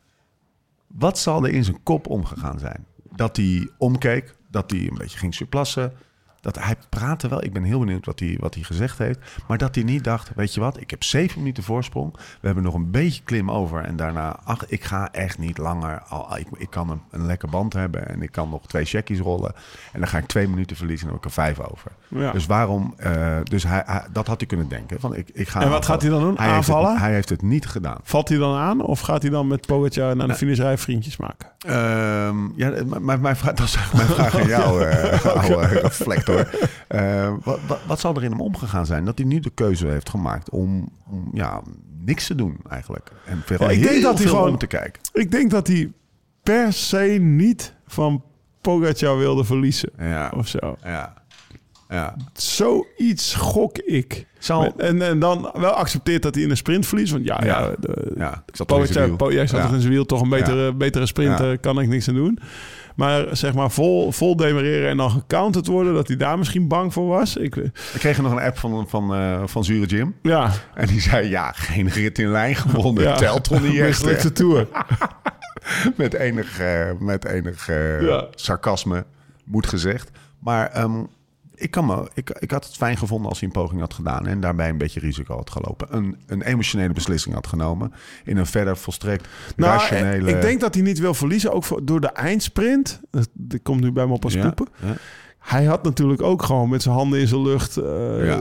[0.86, 2.86] Wat zal er in zijn kop omgegaan zijn?
[3.16, 5.92] Dat hij omkeek, dat hij een beetje ging surplassen.
[6.40, 7.44] Dat hij praatte wel.
[7.44, 9.18] Ik ben heel benieuwd wat hij, wat hij gezegd heeft.
[9.48, 12.12] Maar dat hij niet dacht, weet je wat, ik heb zeven minuten voorsprong.
[12.12, 13.84] We hebben nog een beetje klim over.
[13.84, 16.02] En daarna, ach, ik ga echt niet langer.
[16.08, 19.18] Al, ik, ik kan een, een lekker band hebben en ik kan nog twee checkies
[19.18, 19.52] rollen.
[19.92, 21.90] En dan ga ik twee minuten verliezen en dan heb ik er vijf over.
[22.08, 22.32] Ja.
[22.32, 25.00] Dus waarom, eh, dus hij, hij- dat had hij kunnen denken.
[25.00, 26.34] Van, ik, ik ga En wat gaat hij dan doen?
[26.36, 26.98] Hij heeft het- Aanvallen?
[27.00, 27.98] hij heeft het niet gedaan.
[28.02, 28.80] Valt hij dan aan?
[28.80, 31.48] Of gaat hij dan met Pogacar naar de finish rijden vriendjes maken?
[31.58, 36.27] Ehm, ja, mijn, mijn vraag, dat is mijn vraag aan jou, eh oude reflector.
[36.28, 36.48] Hoor.
[36.88, 39.04] Eh, wat, wat, wat zal er in hem omgegaan zijn?
[39.04, 41.62] Dat hij nu de keuze heeft gemaakt om, om ja,
[42.04, 43.10] niks te doen eigenlijk.
[43.24, 45.02] En Ja, ik denk dat hij veel gewoon- om te kijken.
[45.12, 45.92] Ik denk dat hij
[46.42, 48.22] per se niet van
[48.60, 49.90] Pogacar wilde verliezen.
[49.98, 50.76] Ja, Of zo.
[50.84, 51.14] ja,
[51.88, 52.16] ja.
[52.32, 54.26] Zoiets gok ik.
[54.38, 57.12] Zal, En, en dan wel accepteert dat hij in een sprint verliest.
[57.12, 57.74] Want ja, ja, Ja.
[57.80, 59.16] de, ja, ik zat in Pogacar.
[59.16, 59.64] Po- jij zat Ja.
[59.64, 62.38] toch in zijn wiel, toch een betere, betere sprint, kan ik niks aan doen.
[62.98, 66.92] Maar zeg maar vol, vol demereren en dan gecounterd worden, dat hij daar misschien bang
[66.92, 67.36] voor was.
[67.36, 70.14] Ik, Ik kreeg nog een app van, van, eh, van Zure Jim.
[70.22, 73.02] ja, En die zei, ja, geen rit in lijn gewonnen.
[73.02, 73.16] ja.
[73.16, 73.86] Telt toch niet echt?
[74.02, 74.66] Mislukte tour.
[75.96, 78.26] met enig, eh, met enig eh, Ja.
[78.34, 79.04] sarcasme,
[79.44, 80.10] moet gezegd.
[80.38, 81.02] Maar ehm,
[81.58, 84.26] ik, kan me, ik, ik had het fijn gevonden als hij een poging had gedaan...
[84.26, 85.86] en daarbij een beetje risico had gelopen.
[85.90, 87.92] Een, een emotionele beslissing had genomen...
[88.24, 90.30] in een verder volstrekt Nou, rationele...
[90.30, 93.00] ik denk dat hij niet wil verliezen, ook voor, door de eindsprint.
[93.10, 93.28] Dat,
[93.62, 94.94] komt nu bij me op Ja, ja.
[95.38, 97.76] Hij had natuurlijk ook gewoon met zijn handen in zijn lucht...
[97.76, 98.40] eh, Ja.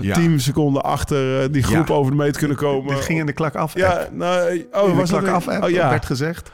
[0.00, 0.14] Ja.
[0.14, 1.94] tien seconden achter eh, die groep Ja.
[1.94, 2.94] over de meet kunnen komen.
[2.94, 3.74] Dit ging in de klak af.
[3.74, 5.64] Ja, nou, in oh, de was klak af, een-?
[5.64, 6.50] Oh ja, werd gezegd.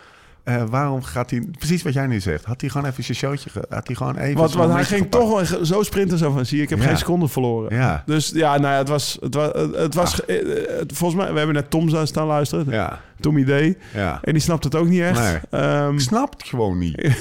[0.47, 1.45] Eh, waarom gaat hij...
[1.59, 2.45] Precies wat jij nu zegt.
[2.45, 3.51] Had hij gewoon even zijn showtje...
[3.51, 4.37] ge- Had hij gewoon even...
[4.39, 5.23] want, want hij ging gepakt.
[5.25, 6.47] toch wel zo sprinten zo van...
[6.47, 6.85] zie je, ik heb Ja.
[6.85, 7.77] geen seconde verloren.
[7.77, 9.17] Ja, Dus ja, nou ja, het was...
[9.21, 12.67] Het was, het was eh, eh, volgens mij, we hebben net Tom staan luisteren.
[12.71, 13.77] ja, Tommy D.
[13.95, 14.19] ja.
[14.23, 15.21] En die snapt het ook niet echt.
[15.21, 15.61] Nee.
[15.63, 16.97] Ehm, Ik snap het gewoon niet.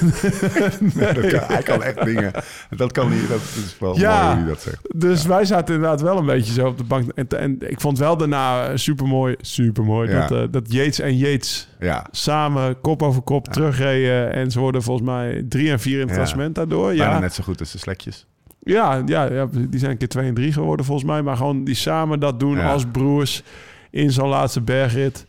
[0.94, 2.32] Nee, dat kan- hij kan echt dingen.
[2.70, 3.28] Dat kan niet.
[3.28, 4.26] Dat is wel Ja.
[4.26, 4.78] mooi hoe dat zegt.
[4.94, 7.10] dus wij zaten inderdaad wel een beetje zo op de bank.
[7.14, 10.26] En, en ik vond wel daarna super mooi, super mooi Ja.
[10.26, 14.32] dat, eh, dat Yates en Yates Ja, samen kop over kop terugreden.
[14.32, 16.14] En ze worden volgens mij drie en vier in het Ja.
[16.16, 16.86] klassement daardoor.
[16.88, 18.26] bijna Ja, net zo goed als de slekjes.
[18.62, 21.22] ja, ja, ja, die zijn een keer twee en drie geworden volgens mij.
[21.22, 22.70] Maar gewoon die samen dat doen Ja.
[22.72, 23.42] als broers
[23.90, 25.26] in zo'n laatste bergrit.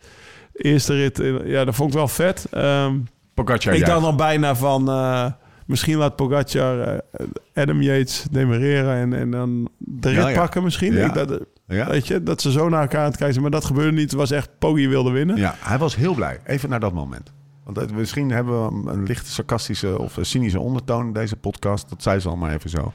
[0.52, 2.46] Eerste rit, in- ja, dat vond ik wel vet.
[2.50, 2.96] Ehm,
[3.34, 3.86] Pogacar, ik ja.
[3.86, 4.88] dacht al bijna van...
[4.88, 5.26] eh,
[5.66, 10.38] misschien laat Pogacar eh, Adam Yates demereren en, en dan de rit Ja, ja.
[10.38, 10.92] pakken misschien.
[10.94, 11.06] Ja.
[11.06, 11.88] Ik, dat, Ja.
[11.88, 13.42] weet je, dat ze zo naar elkaar aan het kijken.
[13.42, 14.10] Maar dat gebeurde niet.
[14.10, 15.36] Het was echt Poggi wilde winnen.
[15.36, 16.38] ja, hij was heel blij.
[16.44, 17.32] Even naar dat moment.
[17.72, 21.88] Want misschien hebben we een lichte sarcastische of cynische ondertoon in deze podcast.
[21.88, 22.92] Dat zei ze al maar even zo.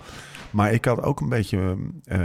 [0.52, 2.20] Maar ik had ook een beetje eh,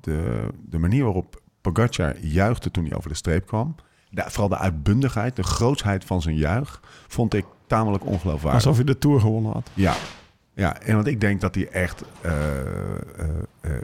[0.00, 3.74] de, de manier waarop Pogacar juichte toen hij over de streep kwam.
[4.10, 8.52] De- vooral de uitbundigheid, de grootsheid van zijn juich, vond ik tamelijk ongeloofwaardig.
[8.64, 9.70] Alsof hij de Tour gewonnen had.
[9.74, 9.94] Ja.
[10.54, 13.30] Ja, en want ik denk dat hij echt eh, eh,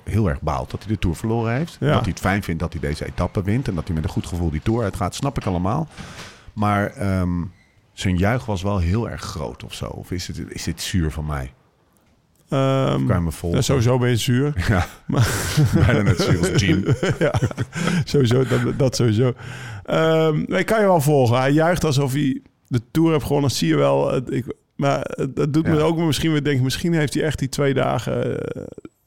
[0.04, 1.76] heel erg baalt dat hij de Tour verloren heeft.
[1.80, 1.92] Ja.
[1.92, 4.10] Dat hij het fijn vindt dat hij deze etappe wint en dat hij met een
[4.10, 5.88] goed gevoel die Tour uitgaat, snap ik allemaal.
[6.52, 7.42] Maar ehm,
[7.94, 9.86] zijn juich was wel heel erg groot of zo.
[9.86, 11.52] Of is, het, is dit zuur van mij?
[12.48, 13.64] Ehm, Kan je me volgen?
[13.64, 14.52] sowieso ben je zuur.
[14.68, 14.86] Ja,
[15.86, 16.84] bijna net zuur als Jim.
[17.18, 17.34] ja,
[18.04, 19.32] sowieso, dat, dat sowieso.
[19.84, 21.38] Ehm nee, kan je wel volgen.
[21.38, 23.48] Hij juicht alsof hij de Tour heeft gewonnen.
[23.48, 24.16] Dat zie je wel.
[24.16, 26.64] Ik, maar dat doet me ook misschien weer denken...
[26.64, 28.62] misschien heeft hij echt die twee dagen eh,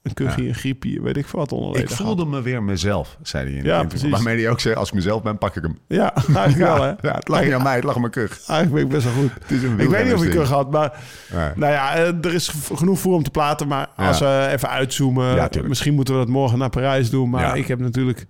[0.07, 0.47] een kuchje, Ja.
[0.47, 1.01] een griepje...
[1.01, 4.11] weet ik wat onder Ik voelde me weer mezelf, zei hij in Ja, interview.
[4.11, 5.77] Waarmee hij ook zei, als ik mezelf ben, pak ik hem.
[5.87, 6.87] Ja, eigenlijk wel, hè?
[6.89, 8.47] ja, het lag niet aan mij, het lag aan mijn kuch.
[8.47, 9.33] Eigenlijk ben ik best wel goed.
[9.41, 11.03] Het is een Ik weet niet of ik er had, maar...
[11.31, 11.53] Ja.
[11.55, 13.67] Nou ja, eh, er is genoeg voor om te praten.
[13.67, 14.07] Maar Ja.
[14.07, 15.35] als we even uitzoomen...
[15.35, 17.29] Ja, misschien moeten we dat morgen naar Parijs doen.
[17.29, 17.53] Maar Ja.
[17.53, 18.25] ik heb natuurlijk...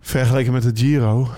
[0.00, 1.28] Vergeleken met de Giro...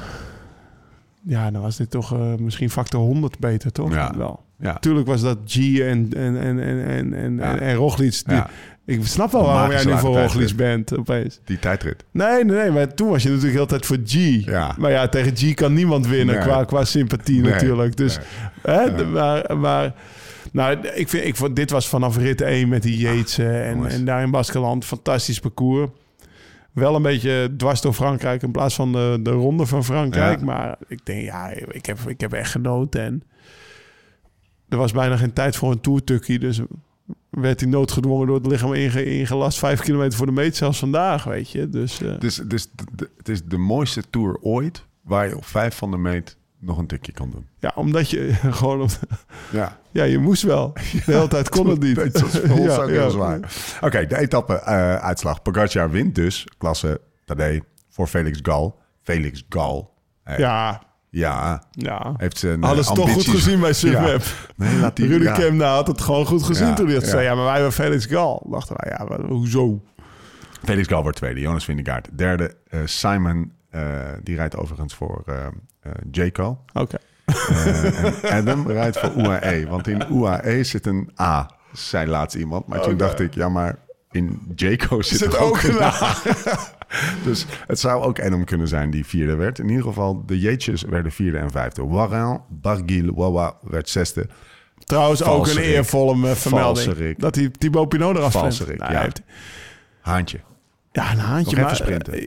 [1.29, 3.93] Ja, dan was dit toch eh, misschien factor 100 beter, toch?
[3.93, 4.13] Ja.
[4.17, 4.45] Wel.
[4.59, 4.73] Ja.
[4.73, 7.53] Natuurlijk was dat G en, en, en, en, en, en, Ja.
[7.53, 8.23] en, en Roglic.
[8.27, 8.51] Die, Ja.
[8.85, 11.41] Ik snap wel waarom jij nu voor Roglic bent opeens.
[11.45, 12.05] Die tijdrit.
[12.11, 14.45] Nee, nee, nee, maar toen was je natuurlijk heel tijd voor G.
[14.45, 14.75] Ja.
[14.79, 16.45] Maar ja, tegen G kan niemand winnen Nee.
[16.45, 17.51] qua, qua sympathie Nee.
[17.53, 17.97] natuurlijk.
[17.97, 18.19] Dus,
[18.65, 18.77] Nee.
[18.77, 19.95] hè, maar, maar
[20.53, 23.87] nou, ik vind, ik vond, dit was vanaf rit 1 met die Yates eh, en,
[23.87, 24.85] en daar in Baskeland.
[24.85, 25.91] Fantastisch parcours.
[26.73, 30.39] Wel een beetje dwars door Frankrijk in plaats van de, de ronde van Frankrijk.
[30.39, 30.45] Ja.
[30.45, 33.01] Maar ik denk, ja, ik heb, ik heb echt genoten.
[33.03, 33.23] En
[34.69, 36.39] er was bijna geen tijd voor een toertukkie.
[36.39, 36.61] Dus
[37.31, 39.59] werd hij noodgedwongen door het lichaam inge, ingelast.
[39.59, 41.69] Vijf kilometer voor de meet, zelfs vandaag, weet je.
[41.69, 45.37] Dus eh, Het is, het, is, de- het is de mooiste tour ooit waar je
[45.37, 47.47] op vijf van de meet nog een tikje kan doen.
[47.59, 48.81] ja, omdat je gewoon...
[48.83, 48.91] op-
[49.53, 50.73] Ja, Ja, je moest wel.
[50.73, 51.97] De hele tijd kon het niet.
[52.13, 52.95] dat is voor ons Ja, ook ja.
[52.95, 53.41] heel zwaar.
[53.81, 55.43] Oké, de etappe-uitslag.
[55.43, 58.79] Pogacar wint dus, klasse Tadej, voor Felix Gal.
[59.03, 59.95] Felix Gal.
[60.23, 60.83] eh, Ja,
[61.17, 62.15] ja, ja.
[62.17, 64.23] heeft zijn Hadden eh, ze toch goed gezien bij Sunweb.
[64.57, 65.07] Nee, laat die...
[65.07, 65.33] Rudy ja.
[65.33, 67.23] Kemna had het gewoon goed gezien Ja, toen hij dat zei.
[67.23, 68.47] Ja, maar wij hebben Felix Gal.
[68.51, 69.83] Dachten wij, ja, maar hoezo?
[70.65, 72.57] Felix Gal wordt tweede, Jonas Vingegaard derde.
[72.69, 73.83] eh, Simon, eh,
[74.23, 75.25] die rijdt overigens voor
[76.11, 76.59] Jayco.
[76.73, 76.97] Oké.
[78.23, 79.67] En Adam rijdt voor UAE.
[79.69, 82.67] Want in UAE zit een A, zei laatst iemand.
[82.67, 83.79] Maar toen dacht ik, ja, maar
[84.11, 86.17] in Jayco zit, Zit er ook ook een een A.
[87.25, 89.59] dus het zou ook Adam kunnen zijn die vierde werd.
[89.59, 91.87] In ieder geval, de Jeetjes werden vierde en vijfde.
[91.87, 94.27] Warren, Barguil, Wawa werd zesde.
[94.85, 96.87] Trouwens ook een eervolle eh, vermelding.
[96.87, 97.21] Valserik.
[97.21, 98.33] Dat hij Thibaut Pinot eraf.
[98.33, 99.01] Valserik, Nou, ja.
[99.01, 99.23] heeft-
[100.01, 100.41] Haantje.
[100.93, 101.55] ja, een haantje.
[101.57, 102.13] Nog maar even sprinten.
[102.13, 102.25] eh,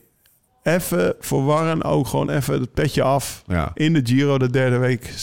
[0.63, 3.43] Even voor Warren ook gewoon even het petje af.
[3.47, 3.71] Ja.
[3.73, 5.13] In de Giro de derde week.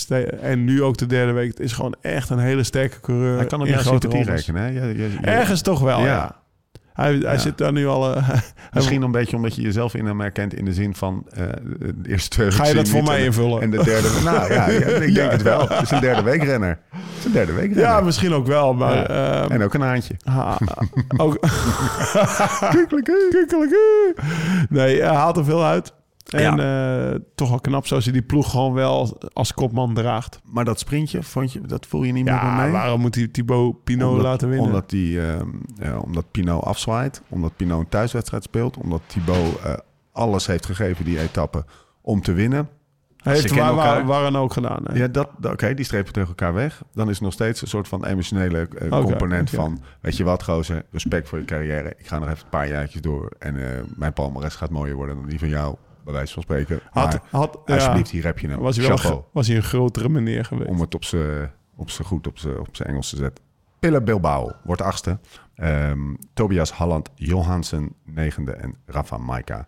[0.40, 1.48] En nu ook de derde week.
[1.48, 3.36] Het is gewoon echt een hele sterke coureur.
[3.36, 4.62] Hij kan op in grote rekenen.
[4.62, 5.20] Hè?
[5.20, 6.36] Ergens toch wel, Ja.
[6.96, 7.02] Ja.
[7.02, 8.14] Hij, hij zit daar nu al...
[8.16, 8.28] eh,
[8.72, 11.42] Misschien een beetje omdat je jezelf in hem herkent in de zin van eh,
[11.78, 13.60] de eerste twee Ga je dat voor mij en invullen?
[13.62, 15.68] En de derde, nou ja, ik denk het wel.
[15.68, 16.78] Het is een derde weekrenner.
[16.90, 17.84] Het is een derde weekrenner.
[17.84, 18.74] ja, misschien ook wel.
[18.74, 19.42] Maar Ja.
[19.42, 20.14] ehm, En ook een haantje.
[20.30, 20.58] ha-
[21.16, 21.38] ook...
[22.70, 23.44] Kukkelijke.
[24.68, 25.92] Nee, hij haalt er veel uit.
[26.26, 30.40] En eh, toch wel knap zoals hij die ploeg gewoon wel als kopman draagt.
[30.44, 32.70] Maar dat sprintje, vond je, dat voel je niet meer bij Ja, mij?
[32.70, 34.66] waarom moet hij Thibaut Pinot Omdat- laten winnen?
[34.66, 35.48] Omdat, die, ehm,
[35.78, 37.22] ja, omdat Pinot afzwaait.
[37.28, 38.76] Omdat Pinot een thuiswedstrijd speelt.
[38.76, 39.74] Omdat Thibaut eh,
[40.12, 41.64] alles heeft gegeven die etappe
[42.00, 42.68] om te winnen.
[43.16, 44.06] Hij heeft waar, waar.
[44.06, 44.80] Warren ook gedaan.
[44.84, 44.94] Hè?
[44.98, 46.82] Ja, dat, oké, die strepen tegen elkaar weg.
[46.92, 49.80] Dan is er nog steeds een soort van emotionele eh, Oké, component van...
[50.00, 51.94] weet je wat, gozer, respect voor je carrière.
[51.98, 53.32] Ik ga nog even een paar jaartjes door.
[53.38, 53.56] En
[53.96, 55.76] mijn palmarès gaat mooier worden dan die van jou,
[56.06, 56.80] bij wijze van spreken.
[56.90, 58.58] Had, maar had, ja, alsjeblieft, hier heb je hem.
[58.58, 59.22] was, hij wel, Chapeau.
[59.32, 60.68] was hij een grotere meneer geweest.
[60.70, 63.44] Om het op zijn op z'n goed op zijn op z'n Engels te zetten.
[63.78, 65.18] Pille Bilbao wordt achtste.
[65.54, 68.52] Ehm, Tobias Halland Johansen negende.
[68.52, 69.66] En Rafa Maika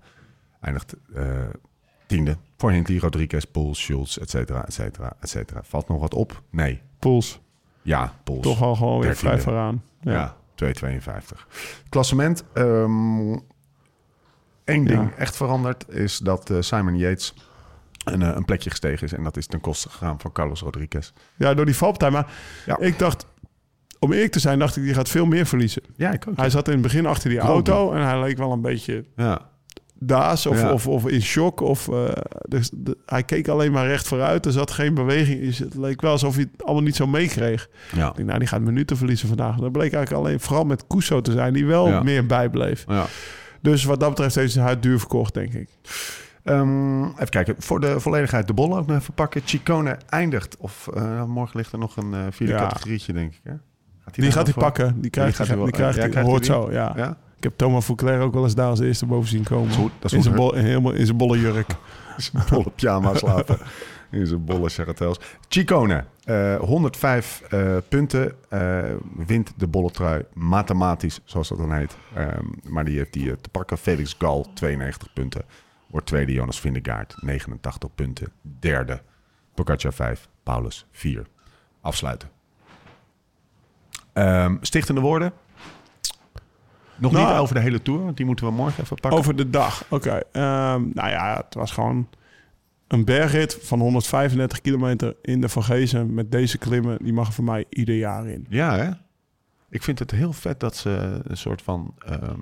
[0.60, 1.24] eindigt eh,
[2.06, 2.36] tiende.
[2.56, 5.60] Voor Hindley, Rodriguez, Poels, Schulz, et cetera, et cetera, et cetera.
[5.64, 6.42] Valt nog wat op?
[6.50, 6.80] Nee.
[6.98, 7.40] Pools,
[7.82, 8.42] Ja, Poels.
[8.42, 9.82] toch al gewoon weer vrij vooraan.
[10.00, 10.12] Ja.
[10.12, 11.46] Ja, 2,52.
[11.88, 12.44] Klassement.
[12.54, 13.36] ehm
[14.68, 17.34] Eén ding echt veranderd is dat eh, Simon Yates
[18.04, 19.12] een, eh, een plekje gestegen is.
[19.12, 21.12] En dat is ten koste gegaan van Carlos Rodriguez.
[21.36, 22.10] Ja, door die valpartij.
[22.10, 22.30] Maar
[22.66, 22.78] Ja.
[22.78, 23.26] ik dacht,
[23.98, 25.82] om eerlijk te zijn, dacht ik, die gaat veel meer verliezen.
[25.96, 26.36] Ja, ik ook.
[26.36, 29.40] Hij zat in het begin achter die auto en hij leek wel een beetje Ja,
[30.00, 30.72] daas of, Ja.
[30.72, 31.60] of, of in shock.
[31.60, 32.08] Of, eh,
[32.48, 34.46] dus de- hij keek alleen maar recht vooruit.
[34.46, 35.40] Er zat geen beweging.
[35.40, 35.54] in.
[35.58, 37.68] Het leek wel alsof hij het allemaal niet zo meekreeg.
[37.94, 38.08] ja.
[38.08, 39.56] Ik denk, nou, die gaat minuten verliezen vandaag.
[39.56, 42.84] Dat bleek eigenlijk alleen vooral met Kuso te zijn, die wel meer bijbleef.
[42.88, 43.06] ja.
[43.60, 45.68] Dus wat dat betreft heeft hij huid duur verkocht, denk ik.
[46.44, 49.40] Ehm, even kijken, voor de volledigheid de bollen ook nog even pakken.
[49.44, 52.58] Chicone eindigt, of eh, morgen ligt er nog een eh, vierde Ja.
[52.58, 53.40] categorietje, denk ik.
[53.42, 53.52] Hè?
[54.04, 55.00] Gaat Die gaat hij pakken.
[55.00, 56.10] Die krijgt hij, die wel- krijgt ja, hij.
[56.10, 56.92] krijgt hoort zo, ja.
[56.96, 57.16] Ja?
[57.36, 59.64] Ik heb Thomas Fouclair ook wel eens daar als eerste boven zien komen.
[59.68, 60.34] Dat is goed, dat is in, zijn
[60.94, 61.74] in bolle jurk.
[62.16, 63.58] zijn bolle pyjama slapen.
[64.10, 65.20] In zijn bolle charretels.
[65.48, 68.34] Chicone, eh 105 eh, punten.
[68.48, 68.82] eh,
[69.16, 71.96] wint de bolle trui mathematisch, zoals dat dan heet.
[72.14, 73.78] Ehm, maar die heeft die eh, te pakken.
[73.78, 75.42] Felix Gal, 92 punten.
[75.86, 78.32] Wordt tweede Jonas Vindegaard, 89 punten.
[78.42, 79.00] Derde
[79.54, 81.26] Pogacar 5, Paulus 4.
[81.80, 82.28] Afsluiten.
[84.12, 85.32] Ehm, stichtende woorden.
[86.96, 89.20] Nog Nou, niet over de hele Tour, want die moeten we morgen even pakken.
[89.20, 90.20] Over de dag, oké.
[90.32, 92.08] Ehm, nou ja, het was gewoon
[92.88, 96.98] een bergrit van 135 kilometer in de Vogezen met deze klimmen.
[97.02, 98.46] Die mag voor mij ieder jaar in.
[98.48, 98.90] Ja, hè?
[99.70, 102.40] Ik vind het heel vet dat ze een soort van ehm,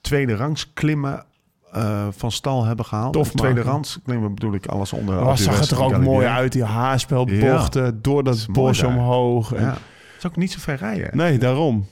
[0.00, 1.24] tweede rangs klimmen
[1.72, 3.12] eh, van stal hebben gehaald.
[3.12, 5.24] Tof tweede rangs klimmen bedoel ik alles onder.
[5.24, 9.52] Maar zag het er ook mooi uit, die haarspelbochten, door is dat bos omhoog.
[9.52, 9.70] En- Ja.
[9.70, 9.78] Het
[10.18, 11.16] is ook niet zo ver rijden.
[11.16, 11.86] Nee, daarom.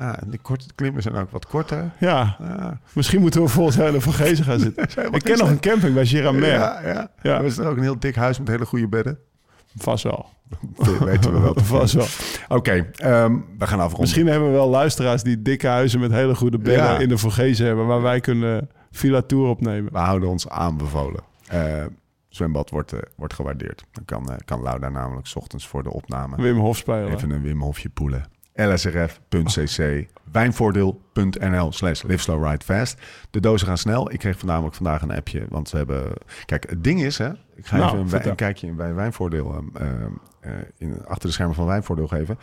[0.00, 1.90] Ja, en de korte klimmen zijn ook wat korter.
[1.98, 2.80] Ja, Ja.
[2.92, 4.84] misschien moeten we volgens hele Vogezen gaan zitten.
[5.14, 6.46] Ik ken nog een camping bij Giramer.
[6.46, 7.10] Ja, ja.
[7.22, 7.38] Ja.
[7.38, 9.18] Er is ook een heel dik huis met hele goede bedden.
[9.76, 10.28] Vast wel.
[10.76, 11.54] Dat weten we wel.
[11.78, 12.06] Vast wel.
[12.58, 14.00] Oké, ehm, we gaan afronden.
[14.00, 16.98] Misschien hebben we wel luisteraars die dikke huizen met hele goede bedden Ja.
[16.98, 19.92] in de Vogezen hebben, waar wij kunnen Villa Tour opnemen.
[19.92, 21.22] We houden ons aanbevolen.
[21.48, 21.84] Eh
[22.28, 23.84] zwembad wordt, eh, wordt gewaardeerd.
[23.92, 27.12] Dan kan, eh, kan namelijk 's ochtends voor de opname Wim Hof spelen.
[27.12, 28.24] even een Wim Hofje poelen.
[28.66, 33.00] lsrf.cc, wijnvoordeel.nl slash live slow ride fast.
[33.30, 34.12] De dozen gaan snel.
[34.12, 36.12] Ik kreeg voornamelijk vandaag een appje, want ze hebben...
[36.44, 39.84] Kijk, het ding is, hè, ik ga Nou, even een kijkje in bij Wijnvoordeel, ehm,
[39.86, 42.38] ehm, eh, in, achter de schermen van Wijnvoordeel geven.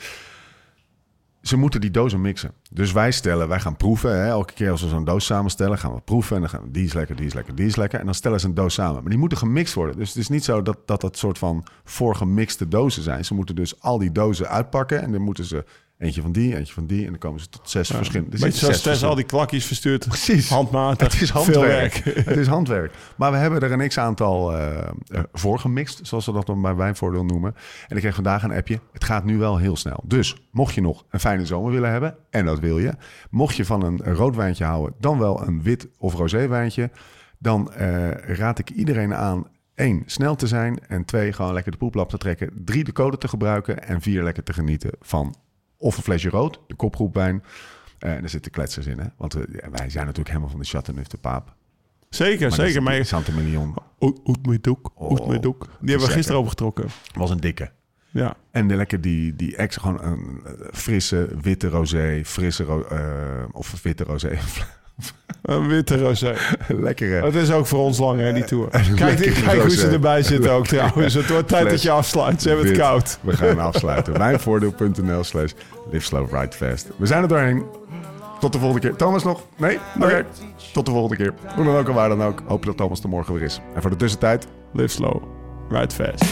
[1.41, 2.51] Ze moeten die dozen mixen.
[2.72, 4.11] Dus wij stellen, wij gaan proeven.
[4.11, 6.36] Hè, elke keer als we zo'n doos samenstellen, gaan we proeven.
[6.36, 7.99] En dan gaan we, die is lekker, die is lekker, die is lekker.
[7.99, 9.01] En dan stellen ze een doos samen.
[9.01, 9.97] Maar die moeten gemixt worden.
[9.97, 13.26] Dus het is niet zo dat dat, dat soort van voorgemixte dozen zijn.
[13.26, 15.01] Ze moeten dus al die dozen uitpakken.
[15.01, 15.65] En dan moeten ze
[15.97, 17.03] eentje van die, eentje van die.
[17.03, 18.35] En dan komen ze tot zes verschillende.
[18.35, 20.07] er Beetje zoals zes Tess al die klakjes verstuurt.
[20.07, 20.49] Precies.
[20.49, 21.11] Handmatig.
[21.11, 22.03] Het is handwerk.
[22.03, 22.15] werk.
[22.29, 22.93] het is handwerk.
[23.15, 27.25] Maar we hebben er een x-aantal eh eh, voorgemixt, zoals we dat dan bij Wijnvoordeel
[27.25, 27.55] noemen.
[27.87, 28.79] En ik kreeg vandaag een appje.
[28.93, 30.03] Het gaat nu wel heel snel.
[30.05, 32.93] Dus mocht je nog een fijne zomer willen hebben, en dat wil je.
[33.29, 36.91] Mocht je van een rood wijntje houden, dan wel een wit of rosé wijntje.
[37.39, 40.79] Dan eh, raad ik iedereen aan één, snel te zijn.
[40.87, 42.51] En twee, gewoon lekker de poeplap te trekken.
[42.65, 43.83] Drie, de code te gebruiken.
[43.83, 45.35] En vier, lekker te genieten van
[45.78, 47.43] of een flesje rood, de kopgroepwijn.
[47.99, 49.05] Eh, en er zitten kletsers in, hè?
[49.17, 51.55] Want ja, wij zijn natuurlijk helemaal van de Chateauneuf de Paap.
[52.09, 52.84] Zeker, Maar zeker.
[52.84, 55.59] Maar Santa Million Oet met doek, oet Oh, met doek.
[55.59, 56.15] Die hebben we lekker.
[56.15, 56.86] gisteren opgetrokken.
[57.13, 57.71] was een dikke.
[58.09, 58.36] Ja.
[58.51, 63.43] En de lekker die, die ex, gewoon een eh, frisse witte rosé, frisse ro eh,
[63.51, 64.38] of witte rosé.
[65.41, 66.35] Een witte rosé.
[66.67, 67.25] Lekkere.
[67.25, 68.67] Het is ook voor ons lang, hè, die tour.
[68.71, 71.13] Een Kijk, kijk hoe ze erbij zitten ook trouwens.
[71.13, 72.41] Het wordt tijd dat je afsluit.
[72.41, 73.19] Ze hebben het koud.
[73.21, 74.17] We gaan afsluiten.
[74.17, 75.51] Wijnvoordeel.nl slash
[76.49, 76.87] fast.
[76.97, 77.63] We zijn er doorheen.
[78.39, 78.97] Tot de volgende keer.
[78.97, 79.41] Thomas nog?
[79.57, 79.79] Nee?
[80.01, 80.25] Oké.
[80.73, 81.33] Tot de volgende keer.
[81.55, 82.41] Hoe dan ook en waar dan ook.
[82.47, 83.61] Hoop dat Thomas er morgen weer is.
[83.75, 85.23] En voor de tussentijd, Live slow,
[85.69, 86.23] ride fast.